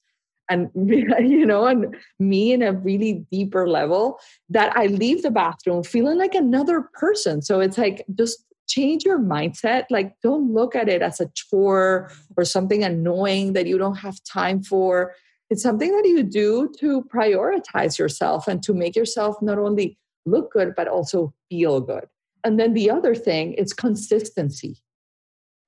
[0.50, 5.84] and you know and me in a really deeper level that i leave the bathroom
[5.84, 7.42] feeling like another person.
[7.42, 9.86] So it's like just change your mindset.
[9.90, 14.24] Like don't look at it as a chore or something annoying that you don't have
[14.24, 15.14] time for.
[15.50, 20.52] It's something that you do to prioritize yourself and to make yourself not only look
[20.52, 22.08] good but also feel good
[22.44, 24.78] and then the other thing is consistency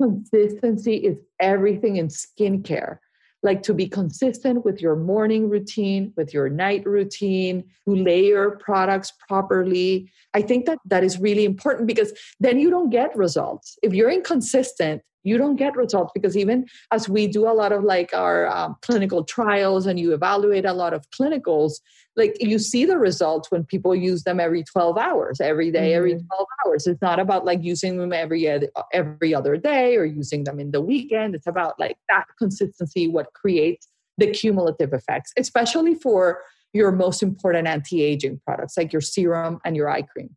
[0.02, 3.00] consistency is everything in skincare
[3.44, 9.14] like to be consistent with your morning routine, with your night routine, to layer products
[9.28, 10.12] properly.
[10.34, 13.78] I think that that is really important because then you don't get results.
[13.84, 17.84] If you're inconsistent, you don't get results because even as we do a lot of
[17.84, 21.74] like our um, clinical trials and you evaluate a lot of clinicals
[22.16, 25.98] like you see the results when people use them every 12 hours every day, mm-hmm.
[25.98, 26.26] every 12
[26.66, 26.88] hours.
[26.88, 28.48] It's not about like using them every
[28.92, 31.36] every other day or using them in the weekend.
[31.36, 36.42] It's about like that consistency what creates the cumulative effects especially for
[36.74, 40.36] your most important anti-aging products like your serum and your eye cream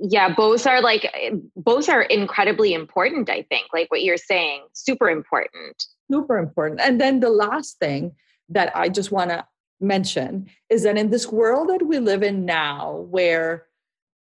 [0.00, 4.62] yeah both are like eh, both are incredibly important i think like what you're saying
[4.72, 5.84] super important.
[6.10, 6.80] Super important.
[6.80, 8.12] And then the last thing
[8.48, 9.44] that i just want to
[9.80, 13.66] mention is that in this world that we live in now where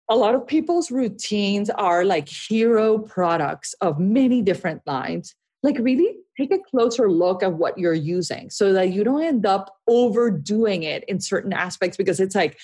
[0.09, 6.17] a lot of people's routines are like hero products of many different lines like really
[6.38, 10.84] take a closer look at what you're using so that you don't end up overdoing
[10.84, 12.57] it in certain aspects because it's like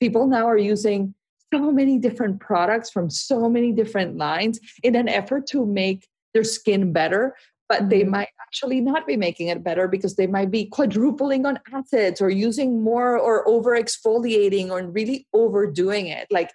[0.00, 1.14] people now are using
[1.52, 6.44] so many different products from so many different lines in an effort to make their
[6.44, 7.34] skin better
[7.68, 8.12] but they mm-hmm.
[8.12, 12.30] might actually not be making it better because they might be quadrupling on acids or
[12.30, 16.50] using more or over exfoliating or really overdoing it like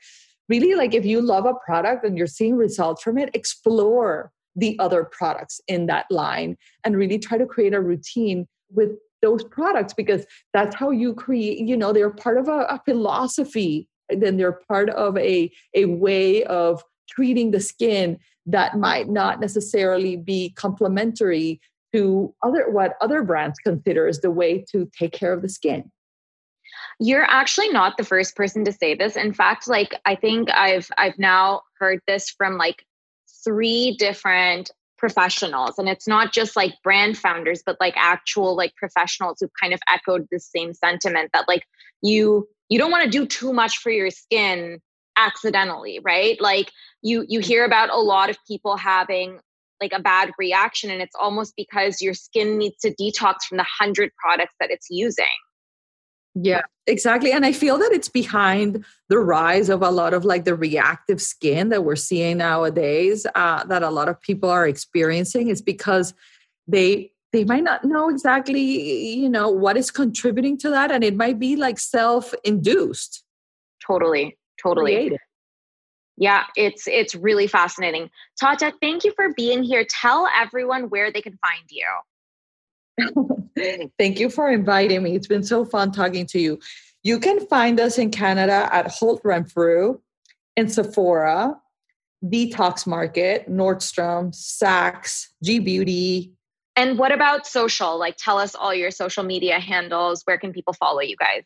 [0.50, 4.78] really like if you love a product and you're seeing results from it explore the
[4.80, 8.91] other products in that line and really try to create a routine with
[9.22, 13.88] those products because that's how you create you know they're part of a, a philosophy
[14.22, 20.18] then they're part of a, a way of treating the skin that might not necessarily
[20.18, 21.61] be complementary
[21.93, 25.91] to other what other brands consider as the way to take care of the skin.
[26.99, 29.16] You're actually not the first person to say this.
[29.16, 32.86] In fact like i think i've i've now heard this from like
[33.43, 35.78] three different professionals.
[35.78, 39.82] And it's not just like brand founders but like actual like professionals who've kind of
[39.88, 41.64] echoed the same sentiment that like
[42.01, 44.80] you you don't want to do too much for your skin
[45.15, 46.41] accidentally right?
[46.41, 46.71] Like
[47.03, 49.39] you you hear about a lot of people having
[49.80, 53.67] like a bad reaction and it's almost because your skin needs to detox from the
[53.80, 55.26] 100 products that it's using.
[56.34, 60.43] Yeah exactly and i feel that it's behind the rise of a lot of like
[60.43, 65.47] the reactive skin that we're seeing nowadays uh, that a lot of people are experiencing
[65.47, 66.13] is because
[66.67, 68.61] they they might not know exactly
[69.15, 73.23] you know what is contributing to that and it might be like self-induced.
[73.86, 75.17] Totally totally.
[76.15, 78.09] Yeah it's it's really fascinating.
[78.39, 79.86] Tata thank you for being here.
[79.89, 81.88] Tell everyone where they can find you.
[83.97, 85.15] Thank you for inviting me.
[85.15, 86.59] It's been so fun talking to you.
[87.01, 89.99] You can find us in canada at holt renfrew
[90.55, 91.59] in sephora
[92.23, 96.31] detox market nordstrom saks g beauty
[96.76, 97.97] and what about social?
[97.97, 100.24] Like, tell us all your social media handles.
[100.26, 101.43] Where can people follow you guys?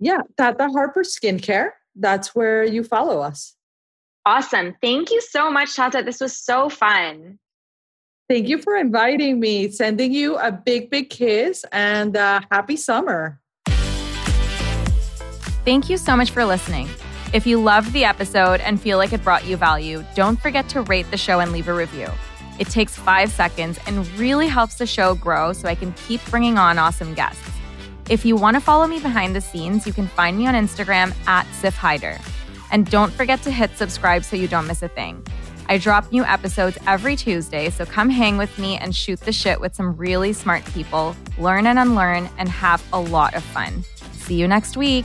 [0.00, 1.70] Yeah, Tata Harper Skincare.
[1.94, 3.54] That's where you follow us.
[4.26, 4.74] Awesome.
[4.82, 6.02] Thank you so much, Tata.
[6.02, 7.38] This was so fun.
[8.28, 9.70] Thank you for inviting me.
[9.70, 13.40] Sending you a big, big kiss and uh, happy summer.
[15.64, 16.88] Thank you so much for listening.
[17.32, 20.82] If you loved the episode and feel like it brought you value, don't forget to
[20.82, 22.08] rate the show and leave a review.
[22.58, 26.58] It takes five seconds and really helps the show grow so I can keep bringing
[26.58, 27.48] on awesome guests.
[28.08, 31.14] If you want to follow me behind the scenes, you can find me on Instagram
[31.26, 32.20] at SiffHaider.
[32.70, 35.24] And don't forget to hit subscribe so you don't miss a thing.
[35.70, 39.60] I drop new episodes every Tuesday, so come hang with me and shoot the shit
[39.60, 43.84] with some really smart people, learn and unlearn, and have a lot of fun.
[44.12, 45.04] See you next week.